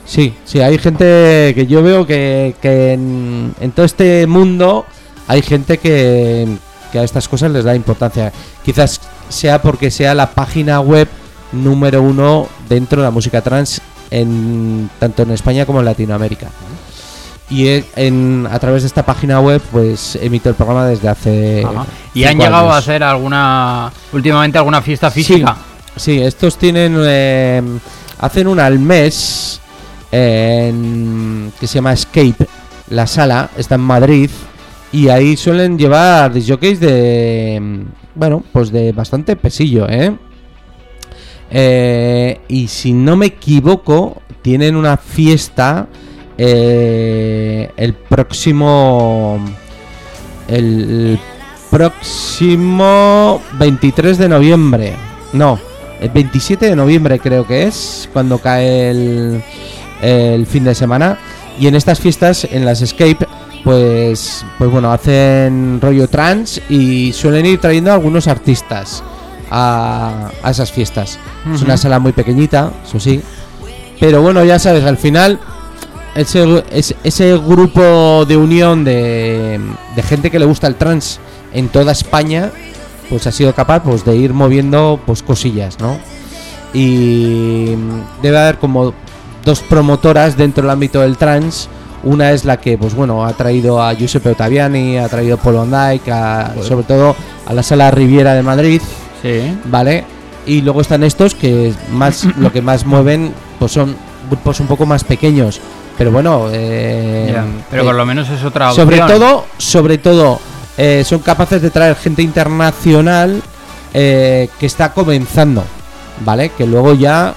[0.06, 4.86] Sí, sí, hay gente que yo veo que, que en, en todo este mundo
[5.28, 6.48] hay gente que,
[6.92, 8.32] que a estas cosas les da importancia.
[8.64, 11.08] Quizás sea porque sea la página web
[11.52, 13.82] número uno dentro de la música trans
[14.12, 16.48] en tanto en España como en Latinoamérica.
[17.50, 21.64] Y he- en, a través de esta página web pues emito el programa desde hace
[21.66, 21.86] Ajá.
[22.14, 22.76] ¿Y han llegado años.
[22.76, 23.92] a hacer alguna.
[24.14, 25.56] últimamente alguna fiesta física?
[25.96, 26.96] Sí, estos tienen.
[27.00, 27.62] eh,
[28.20, 29.60] hacen una al mes.
[30.12, 32.48] en- que se llama Escape.
[32.90, 34.30] La sala está en Madrid.
[34.92, 37.84] Y ahí suelen llevar disjockeys de.
[38.20, 40.14] Bueno, pues de bastante pesillo, ¿eh?
[41.50, 45.88] Eh, y si no me equivoco, tienen una fiesta
[46.38, 49.40] eh, el próximo.
[50.50, 51.18] El
[51.72, 54.96] próximo 23 de noviembre.
[55.32, 55.58] No,
[56.02, 59.42] el 27 de noviembre creo que es cuando cae el,
[60.02, 61.18] el fin de semana.
[61.58, 63.26] Y en estas fiestas, en las Escape,
[63.64, 69.04] pues, pues bueno, hacen rollo trans y suelen ir trayendo algunos artistas
[69.50, 71.20] a, a esas fiestas.
[71.54, 73.22] Es una sala muy pequeñita, eso sí.
[74.00, 75.40] Pero bueno, ya sabes, al final
[76.16, 79.60] ese, ese, ese grupo de unión de,
[79.96, 81.20] de gente que le gusta el trans
[81.54, 82.52] en toda España,
[83.10, 85.98] pues ha sido capaz pues, de ir moviendo pues cosillas, ¿no?
[86.74, 87.76] Y
[88.22, 88.94] debe haber como
[89.44, 91.68] dos promotoras dentro del ámbito del trans.
[92.04, 95.66] Una es la que, pues bueno, ha traído a Giuseppe Ottaviani, ha traído a Polo
[95.66, 97.16] Dyke, a- sobre todo
[97.46, 98.82] a la sala Riviera de Madrid,
[99.22, 99.58] Sí.
[99.66, 100.06] ¿vale?
[100.46, 103.96] Y luego están estos que más lo que más mueven pues son
[104.30, 105.60] grupos un poco más pequeños.
[105.98, 107.36] Pero bueno, eh,
[107.70, 109.20] Pero eh, por lo menos es otra sobre opción.
[109.20, 110.40] todo, sobre todo,
[110.78, 113.42] eh, son capaces de traer gente internacional
[113.94, 115.64] eh, que está comenzando,
[116.24, 116.52] ¿vale?
[116.58, 117.34] Que luego ya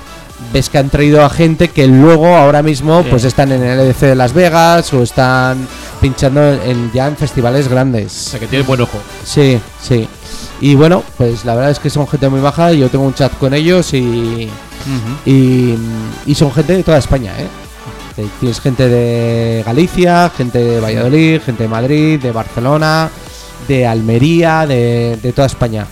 [0.52, 3.08] ves que han traído a gente que luego ahora mismo Sí.
[3.10, 5.66] pues están en el EDC de Las Vegas o están
[6.00, 8.26] pinchando en, ya en festivales grandes.
[8.28, 8.98] O sea que tienen buen ojo.
[9.24, 10.08] Sí, sí.
[10.60, 13.32] Y bueno, pues la verdad es que son gente muy baja yo tengo un chat
[13.38, 14.48] con ellos y,
[15.26, 15.74] y,
[16.26, 17.46] y son gente de toda España, ¿eh?
[18.18, 23.08] Eh, Tienes gente de Galicia, gente de Valladolid, gente de Madrid, de Barcelona,
[23.66, 25.86] de Almería, de, de toda España.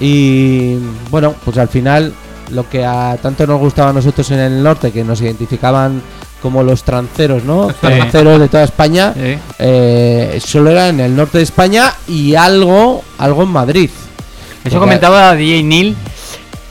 [0.00, 0.76] Y
[1.10, 2.12] bueno, pues al final
[2.50, 6.02] lo que a tanto nos gustaba a nosotros en el norte, que nos identificaban
[6.42, 7.68] como los tranceros, ¿no?
[7.70, 7.76] Sí.
[7.80, 9.38] Tranceros de toda España, Sí.
[9.58, 13.90] eh, solo era en el norte de España y algo, algo en Madrid.
[13.90, 15.96] Eso Porque- comentaba DJ Neil,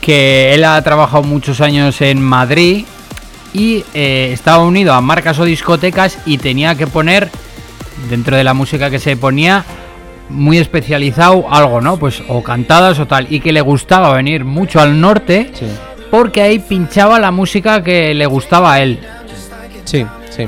[0.00, 2.84] que él ha trabajado muchos años en Madrid
[3.52, 7.30] y eh, estaba unido a marcas o discotecas y tenía que poner,
[8.08, 9.64] dentro de la música que se ponía,
[10.30, 11.96] muy especializado algo, ¿no?
[11.98, 13.26] Pues o cantadas o tal.
[13.30, 15.50] Y que le gustaba venir mucho al norte
[16.10, 18.98] porque ahí pinchaba la música que le gustaba a él.
[19.84, 20.44] Sí, sí.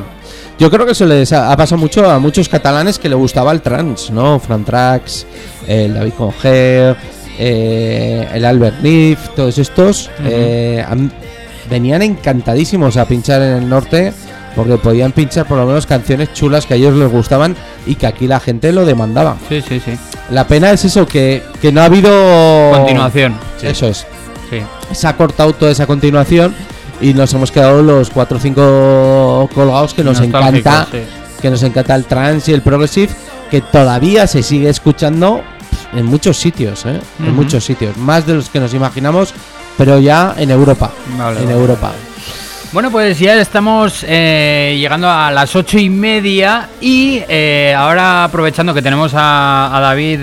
[0.59, 3.50] Yo creo que eso les ha, ha pasado mucho a muchos catalanes que le gustaba
[3.52, 4.38] el trans, ¿no?
[4.38, 5.26] Fran Trax,
[5.66, 6.96] el David Conger,
[7.38, 11.12] eh, el Albert Nif, todos estos eh, han-
[11.70, 14.12] venían encantadísimos a pinchar en el norte
[14.54, 17.56] porque podían pinchar por lo menos canciones chulas que a ellos les gustaban
[17.86, 19.36] y que aquí la gente lo demandaba.
[19.48, 19.92] Sí, sí, sí.
[20.30, 22.10] La pena es eso, que, que no ha habido...
[22.72, 23.34] Continuación.
[23.62, 24.06] Eso es.
[24.50, 24.60] Sí.
[24.92, 26.54] Se ha cortado toda esa continuación
[27.00, 30.98] y nos hemos quedado los 4 o 5 colgados que nos encanta sí.
[31.40, 33.12] que nos encanta el trance y el progressive
[33.50, 35.42] que todavía se sigue escuchando
[35.92, 37.00] en muchos sitios, ¿eh?
[37.18, 39.34] en muchos sitios, más de los que nos imaginamos,
[39.76, 41.92] pero ya en Europa, Vale, en vale, Europa.
[42.72, 48.72] Bueno, pues ya estamos eh, llegando a las ocho y media y eh, ahora aprovechando
[48.72, 50.20] que tenemos a, a David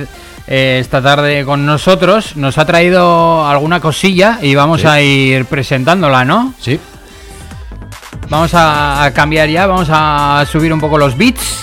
[0.47, 4.87] eh, esta tarde con nosotros, nos ha traído alguna cosilla y vamos Sí.
[4.87, 6.55] a ir presentándola, ¿no?
[6.59, 6.79] Sí.
[8.29, 11.61] Vamos a, a cambiar ya, vamos a subir un poco los beats.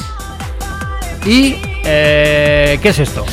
[1.25, 3.25] ¿Y qué es esto?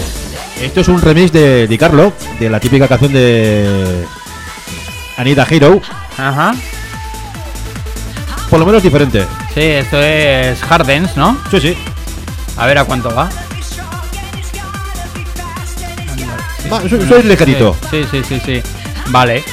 [0.60, 4.06] Esto es un remix de Di Carlo, de la típica canción de
[5.18, 5.80] Anita Hero.
[6.18, 6.56] Ajá.
[8.54, 9.26] Por lo menos diferente.
[9.56, 11.36] Sí, esto es Hardens, ¿no?
[11.50, 11.78] Sí, sí.
[12.56, 13.28] A ver a cuánto va.
[16.86, 17.76] Es ligerito.
[17.90, 18.62] Sí, sí, sí, sí.
[19.08, 19.44] Vale.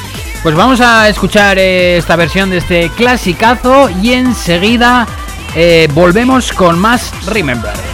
[0.43, 5.07] Pues vamos a escuchar eh, esta versión de este clasicazo y enseguida
[5.55, 7.90] eh, volvemos con más Remember.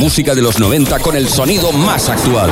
[0.00, 2.50] Música de los 90 con el sonido más actual.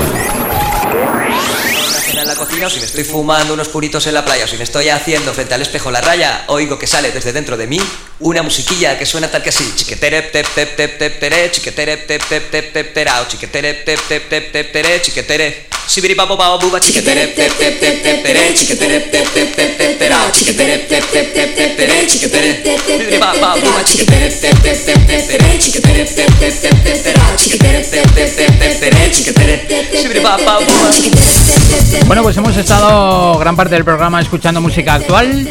[2.68, 5.54] Si me estoy fumando unos puritos en la playa o si me estoy haciendo frente
[5.54, 7.80] al espejo la raya, oigo que sale desde dentro de mí
[8.20, 9.72] una musiquilla que suena tal que así.
[9.74, 14.28] Chiquetere tep tep tep tep tere, chiquetere tep tep tep tep terao, chiquetere tep tep
[14.28, 15.67] tep tep tere, chiquetere.
[15.88, 20.30] Babo bao buba chiquetere tep tep tep tep tere, chiquetere tep tep tep tep terao,
[20.30, 22.62] chiquetere tep tep tep tep tere, chiquetere.
[22.86, 27.36] Sibiri babo buba chiquetere tep tep tep tep tere, chiquetere tep tep tep tep terao,
[27.36, 29.66] chiquetere tep tep tep tep tere, chiquetere.
[29.96, 35.48] Sibiri babo buba Bueno, pues hemos estado gran parte del programa escuchando música actual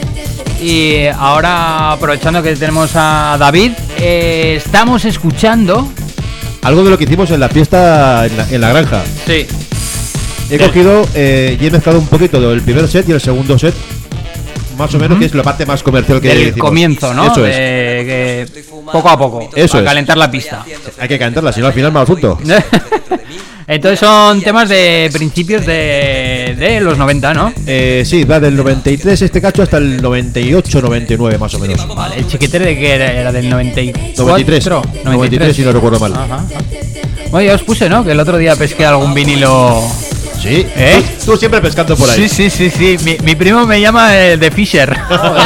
[0.62, 5.92] y ahora aprovechando que tenemos a David, eh, estamos escuchando...
[6.62, 9.04] Algo de lo que hicimos en la fiesta en la, en la granja.
[9.26, 9.48] Sí.
[10.50, 13.74] He cogido eh, y he mezclado un poquito del primer set y el segundo set.
[14.78, 16.60] Más o menos, que es la parte más comercial que del hicimos.
[16.60, 17.32] comienzo, ¿no?
[17.32, 17.56] Eso es.
[17.56, 19.50] De que poco a poco.
[19.56, 19.86] Eso a es.
[19.86, 20.64] calentar la pista.
[21.00, 22.38] Hay que cantarla, si no al final mal asunto.
[23.70, 27.52] Entonces son temas de principios de, de los 90, ¿no?
[27.66, 31.86] Eh, sí, va del 93 este cacho hasta el 98, 99 más o menos.
[31.94, 34.26] Vale, el chiquetere de que era, era del 94.
[34.26, 34.70] 93,
[35.04, 36.14] 93 si no recuerdo mal.
[36.14, 36.46] Ajá.
[37.30, 38.06] Bueno, ya os puse, ¿no?
[38.06, 39.84] Que el otro día pesqué algún vinilo.
[40.48, 41.04] Sí, ¿Eh?
[41.26, 42.28] Tú, tú siempre pescando por ahí.
[42.28, 42.98] Sí, sí, sí, sí.
[43.04, 44.98] Mi, mi primo me llama eh, de Fisher.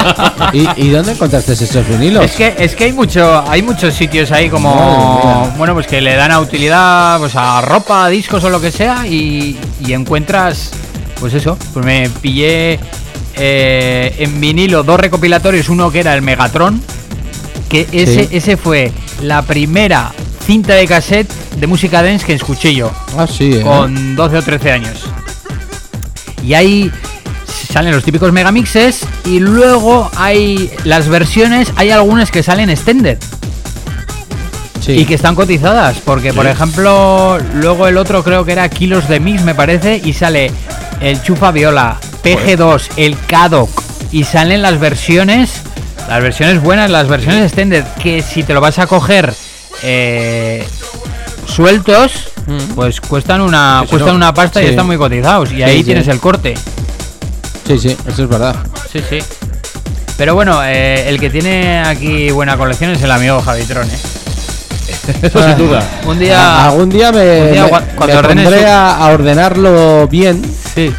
[0.53, 2.23] ¿Y, y dónde encontraste estos vinilos?
[2.23, 6.15] Es que, es que hay mucho, hay muchos sitios ahí como bueno pues que le
[6.15, 10.71] dan a utilidad pues a ropa, a discos o lo que sea y, y encuentras
[11.19, 12.79] pues eso, pues me pillé
[13.35, 16.81] eh, en vinilo dos recopilatorios, uno que era el Megatron,
[17.69, 18.29] que ese, Sí.
[18.31, 18.91] ese fue
[19.21, 20.11] la primera
[20.51, 22.91] cinta de cassette de música dance que escuché yo.
[23.17, 23.61] Ah, sí, ¿eh?
[23.61, 25.05] Con 12 o 13 años.
[26.45, 26.91] Y ahí
[27.47, 33.17] salen los típicos megamixes y luego hay las versiones, hay algunas que salen extended.
[34.81, 34.91] Sí.
[34.91, 39.21] Y que están cotizadas, porque por ejemplo, luego el otro creo que era Kilos de
[39.21, 40.51] Mix, me parece, y sale
[40.99, 41.95] el Chufa Viola,
[42.25, 43.69] PG2, el Kadok,
[44.11, 45.61] y salen las versiones,
[46.09, 49.33] las versiones buenas, las versiones extended, que si te lo vas a coger
[49.83, 50.65] eh,
[51.47, 52.11] sueltos,
[52.75, 54.15] pues cuestan una, Sí, cuestan no.
[54.17, 55.83] una pasta y están muy cotizados, y Sí, ahí sí.
[55.85, 56.53] tienes el corte.
[57.67, 58.55] Sí, sí, eso es verdad.
[58.91, 59.19] Sí, sí.
[60.17, 63.99] Pero bueno, eh, el que tiene aquí buena colección es el amigo Javitron, ¿eh?
[65.21, 65.83] Eso sin duda.
[66.05, 66.65] Un día.
[66.65, 70.41] Algún día me, un día me pondré a, a ordenarlo bien.
[70.75, 70.93] Sí.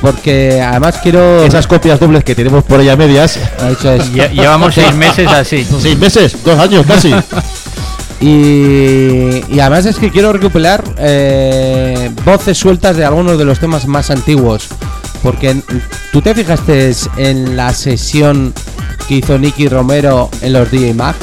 [0.00, 1.44] Porque además quiero.
[1.44, 3.38] Esas copias dobles que tenemos por ahí a medias.
[3.70, 4.12] Eso es.
[4.12, 5.66] Lle- llevamos seis meses así.
[5.80, 7.14] Seis meses, dos años casi.
[8.24, 13.86] Y, y además es que quiero recuperar eh, voces sueltas de algunos de los temas
[13.86, 14.68] más antiguos.
[15.22, 15.60] Porque
[16.10, 18.54] tú te fijaste en la sesión
[19.06, 21.18] que hizo Nicky Romero en los DJ Max.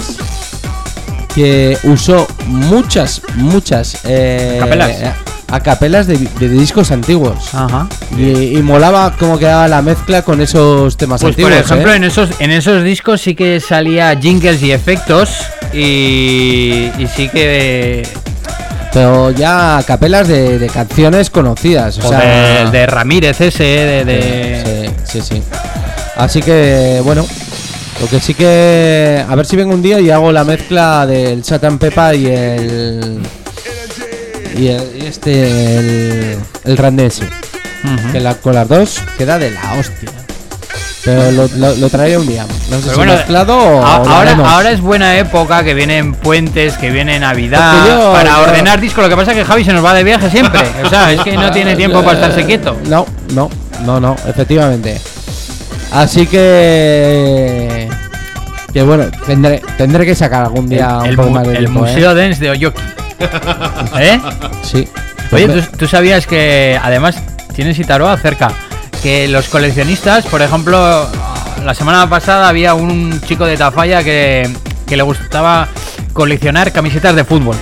[1.34, 5.31] Que usó muchas, muchas eh, Capelas.
[5.52, 7.53] A capelas de, de discos antiguos.
[7.53, 7.88] Ajá.
[8.18, 11.65] Y, y molaba cómo quedaba la mezcla con esos temas Pues por antiguos.
[11.72, 11.95] ejemplo, ¿eh?
[11.98, 15.30] en esos en esos discos sí que salía jingles y efectos
[15.73, 18.07] y, y sí que
[18.94, 21.98] Pero ya capelas de, de canciones conocidas.
[21.99, 25.44] O o sea, de, de Ramírez ese de, de- Sí, sí, sí.
[26.18, 27.26] Así que, bueno,
[28.02, 29.23] lo que sí que.
[29.28, 33.19] A ver si vengo un día y hago la mezcla del Satan Pepa y el.
[34.57, 37.26] Y, el- y este, el, el Randense.
[38.11, 40.10] Que la, con las dos queda de la hostia.
[41.03, 42.45] Pero lo, lo, lo traeré un día.
[42.69, 43.84] No sé Pero si bueno, mezclado o.
[43.84, 48.11] a- o lo ahora, ahora es buena época, que vienen puentes, que viene Navidad, yo-
[48.14, 49.03] para yo- ordenar discos.
[49.03, 50.61] Lo que pasa es que Javi se nos va de viaje siempre.
[50.86, 52.78] O sea, es que no tiene tiempo para estarse quieto.
[52.88, 53.49] No, no,
[53.84, 55.02] no, no, efectivamente.
[55.91, 57.90] Así que.
[58.73, 61.86] Que bueno, tendré, tendré que sacar algún día el, un poco más de el tiempo,
[61.86, 61.90] ¿eh?
[61.91, 62.82] Museo Dance de Oyoki.
[63.99, 64.19] ¿Eh?
[64.64, 64.88] Sí.
[65.31, 67.18] Oye, ¿tú, tú sabías que además
[67.56, 68.52] tienes Itaroa cerca?
[69.02, 71.07] Que los coleccionistas, por ejemplo,
[71.64, 74.49] la semana pasada había un chico de Tafalla que,
[74.85, 75.68] que le gustaba
[76.14, 77.56] coleccionar camisetas de fútbol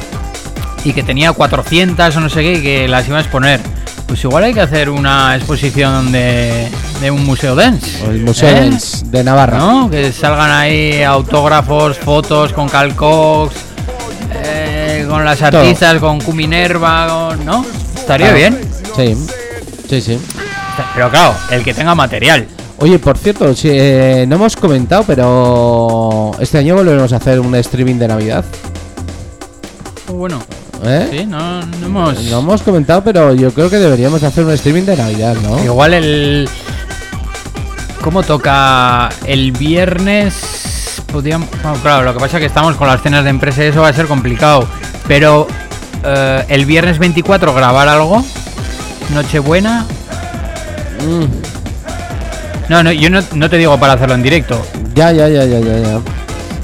[0.83, 3.59] y que tenía 400 o no sé qué y que las iba a exponer.
[4.07, 6.67] Pues igual hay que hacer una exposición de,
[6.99, 8.03] de un museo dance.
[8.05, 8.53] El Museo ¿eh?
[8.53, 9.59] Dance de Navarra.
[9.59, 9.89] ¿No?
[9.89, 13.55] Que salgan ahí autógrafos, fotos con Calcox,
[14.33, 15.61] eh, con las Todo.
[15.61, 17.65] artistas, con Cuminerva, ¿no?
[17.95, 18.37] Estaría Claro.
[18.37, 18.59] bien.
[18.95, 19.15] Sí,
[19.89, 20.19] sí, sí.
[20.95, 22.47] Pero claro, el que tenga material.
[22.79, 27.53] Oye, por cierto, sí, eh, no hemos comentado, pero este año volveremos a hacer un
[27.55, 28.45] streaming de Navidad.
[30.07, 30.41] Oh, Bueno,
[30.85, 31.07] ¿Eh?
[31.11, 32.23] sí, no, no hemos...
[32.23, 35.61] No hemos comentado, pero yo creo que deberíamos hacer un streaming de Navidad, ¿no?
[35.63, 36.49] Igual el...
[38.01, 40.58] ¿Cómo toca el viernes?
[41.11, 41.49] Podríamos...
[41.63, 43.81] bueno, claro, lo que pasa es que estamos con las cenas de empresa y eso
[43.81, 44.67] va a ser complicado.
[45.07, 45.47] Pero
[46.03, 48.23] eh, el viernes 24 grabar algo.
[49.13, 49.85] Nochebuena.
[51.01, 52.69] Mm.
[52.69, 54.63] No, no, yo no, no te digo para hacerlo en directo.
[54.93, 55.99] Ya, ya, ya, ya, ya, ya.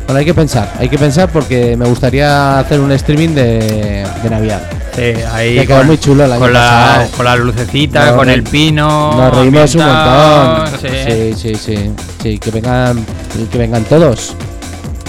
[0.05, 4.29] Bueno, hay que pensar, hay que pensar porque me gustaría hacer un streaming de, de
[4.29, 4.61] Navidad.
[4.95, 8.29] Sí, ahí Me quedó con- muy chulo año con la, con la lucecita, Nos con
[8.29, 9.11] el pino.
[9.17, 10.67] Nos reímos un montón.
[10.81, 10.87] sí.
[11.05, 11.91] Sí, sí, sí.
[12.23, 13.05] Sí, que vengan,
[13.51, 14.35] que vengan todos.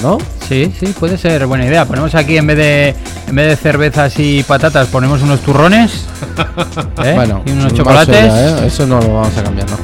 [0.02, 0.18] ¿No?
[0.48, 1.84] Sí, sí, puede ser buena idea.
[1.86, 2.94] Ponemos aquí en vez de
[3.28, 6.04] en vez de cervezas y patatas, ponemos unos turrones.
[7.04, 7.12] ¿eh?
[7.14, 8.16] Bueno, y unos chocolates.
[8.32, 8.66] allá, ¿eh?
[8.66, 9.76] Eso no lo vamos a cambiar, ¿no?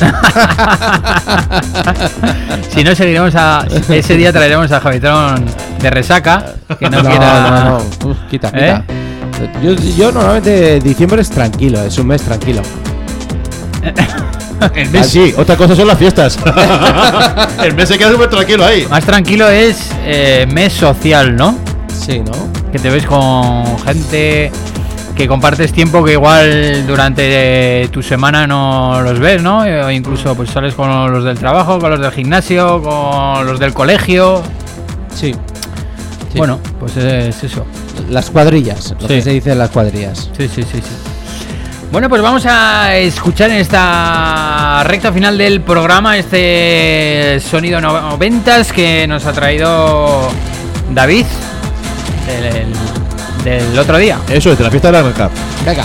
[2.70, 5.44] si no seguiremos a ese día traeremos a Javitrón
[5.80, 8.08] de resaca que no, quiera no, no.
[8.10, 8.80] Uf, quita, ¿Eh?
[8.82, 8.84] quita.
[9.62, 12.62] Yo, yo normalmente diciembre es tranquilo, es un mes tranquilo.
[14.74, 16.38] El mes sí, otra cosa son las fiestas.
[17.64, 18.86] el mes se queda súper tranquilo ahí.
[18.88, 21.56] Más tranquilo es eh, mes social, ¿no?
[21.88, 22.32] Sí, ¿no?
[22.70, 24.50] Que te ves con gente
[25.16, 29.64] que compartes tiempo que igual durante tu semana no los ves, ¿no?
[29.64, 33.58] Eh, O incluso pues sales con los del trabajo, con los del gimnasio, con los
[33.58, 34.42] del colegio.
[35.14, 35.34] Sí.
[36.38, 37.66] Bueno, pues es eso.
[38.08, 39.14] Las cuadrillas, lo Sí.
[39.14, 40.30] que se dice en las cuadrillas.
[40.36, 40.90] Sí, sí, sí, sí.
[41.92, 49.08] Bueno, pues vamos a escuchar en esta recta final del programa este sonido noventas que
[49.08, 50.28] nos ha traído
[50.94, 51.26] David
[52.26, 52.66] del,
[53.44, 54.18] del otro día.
[54.28, 55.30] Eso es, de la fiesta de la Gran
[55.66, 55.84] Venga.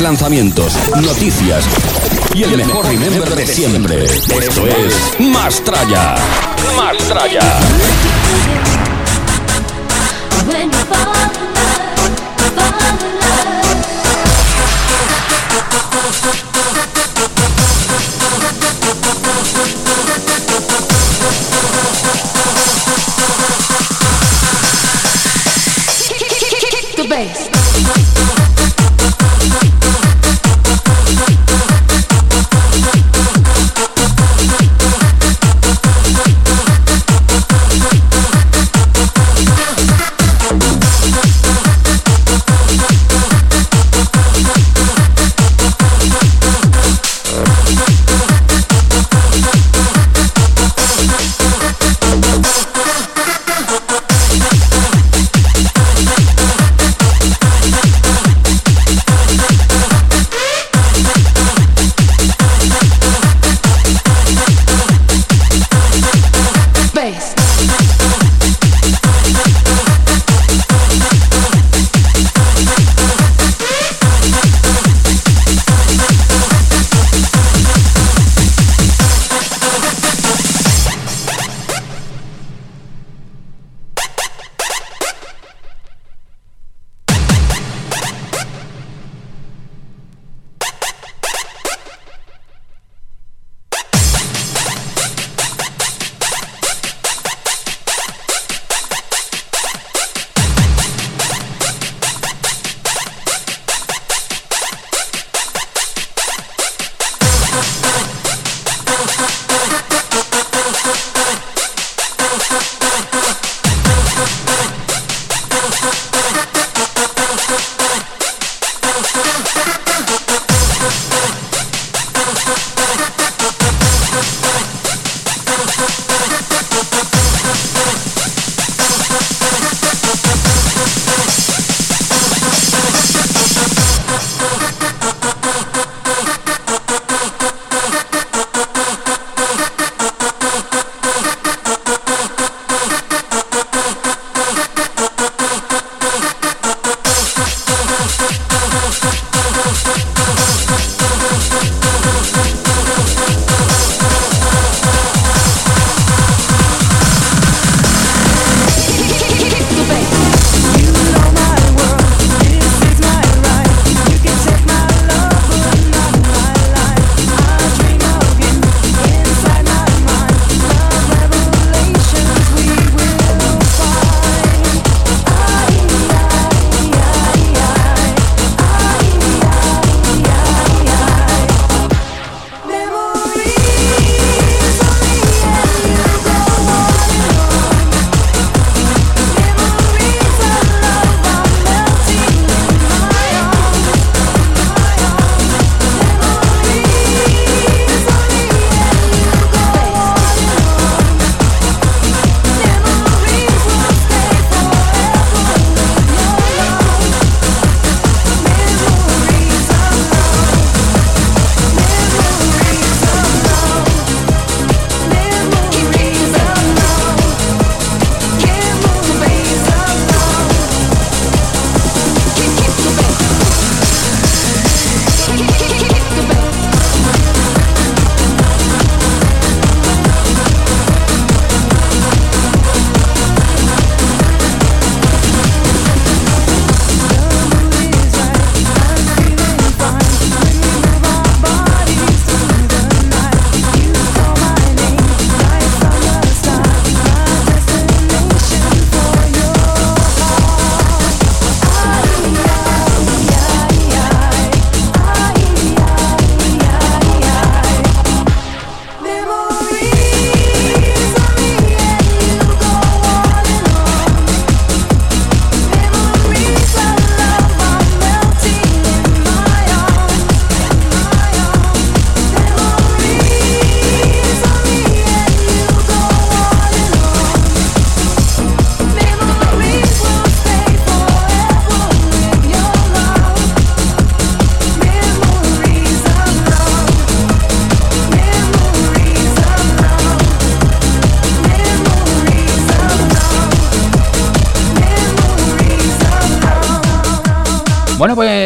[0.00, 1.64] Lanzamientos, noticias
[2.34, 4.04] y el mejor remember de siempre.
[4.04, 5.20] Esto es.
[5.20, 6.14] Mastraya.
[6.66, 7.73] When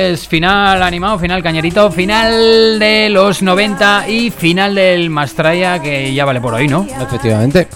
[0.09, 6.25] pues final animado, final cañerito, final de los 90 y final del Mastraya que ya
[6.25, 6.87] vale por hoy, ¿no?
[6.99, 7.69] Efectivamente.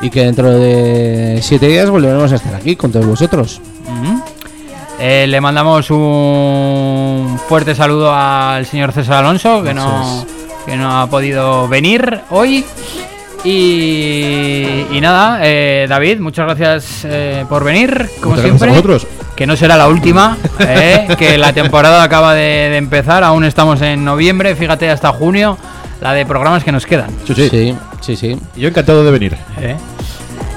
[0.00, 3.60] Y que dentro de siete días volveremos a estar aquí con todos vosotros.
[4.98, 10.26] Eh, le mandamos un fuerte saludo al señor César Alonso, que no,
[10.66, 12.64] que no ha podido venir hoy.
[13.44, 18.68] Y, y nada, eh, David, muchas gracias eh, por venir, como Muchas gracias siempre.
[18.70, 19.06] a vosotros.
[19.36, 23.82] Que no será la última, eh, que la temporada acaba de, de empezar, aún estamos
[23.82, 25.58] en noviembre, fíjate, hasta junio,
[26.00, 27.10] la de programas que nos quedan.
[27.26, 28.16] Sí, sí, sí.
[28.16, 28.36] sí.
[28.56, 29.36] Yo encantado de venir.
[29.60, 29.76] ¿eh?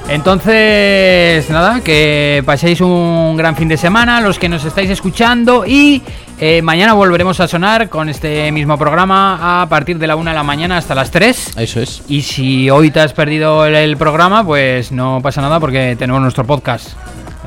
[0.08, 6.02] Entonces, nada, que paséis un gran fin de semana, los que nos estáis escuchando, y
[6.40, 10.36] eh, mañana volveremos a sonar con este mismo programa a partir de la 1 de
[10.36, 11.52] la mañana hasta las 3.
[11.58, 12.02] Eso es.
[12.08, 16.20] Y si hoy te has perdido el, el programa, pues no pasa nada porque tenemos
[16.20, 16.88] nuestro podcast.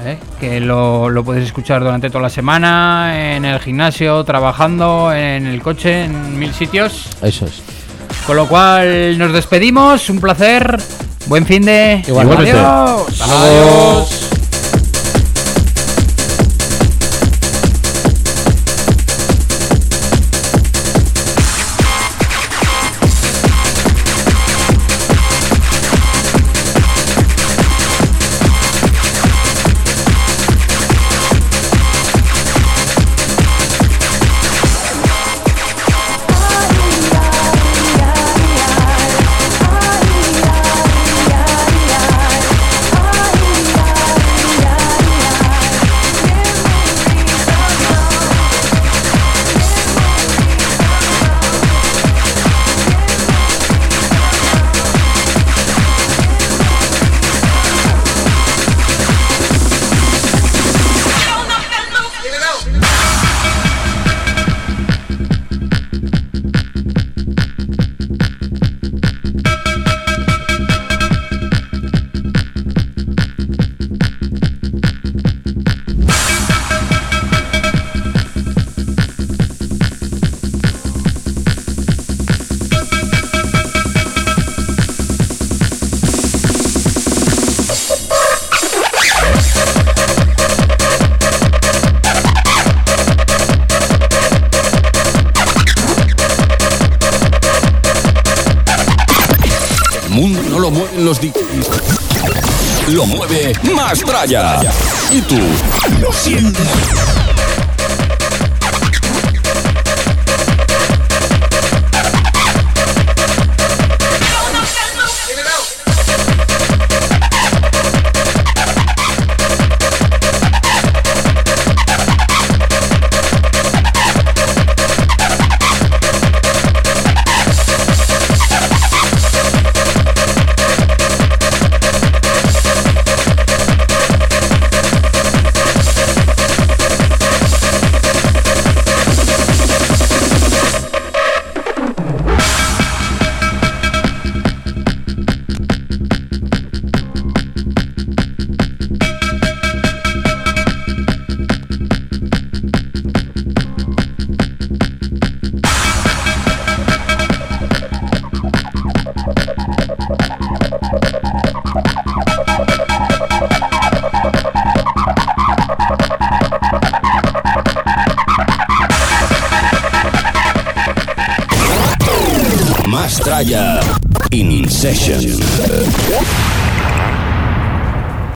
[0.05, 0.17] ¿Eh?
[0.39, 5.61] Que lo, lo puedes escuchar durante toda la semana, en el gimnasio, trabajando, en el
[5.61, 7.09] coche, en mil sitios.
[7.21, 7.61] Eso es.
[8.25, 10.77] Con lo cual nos despedimos, un placer,
[11.27, 12.03] buen fin de...
[12.07, 12.51] Igualmente.
[12.51, 13.21] Adiós.
[13.21, 14.32] Adiós.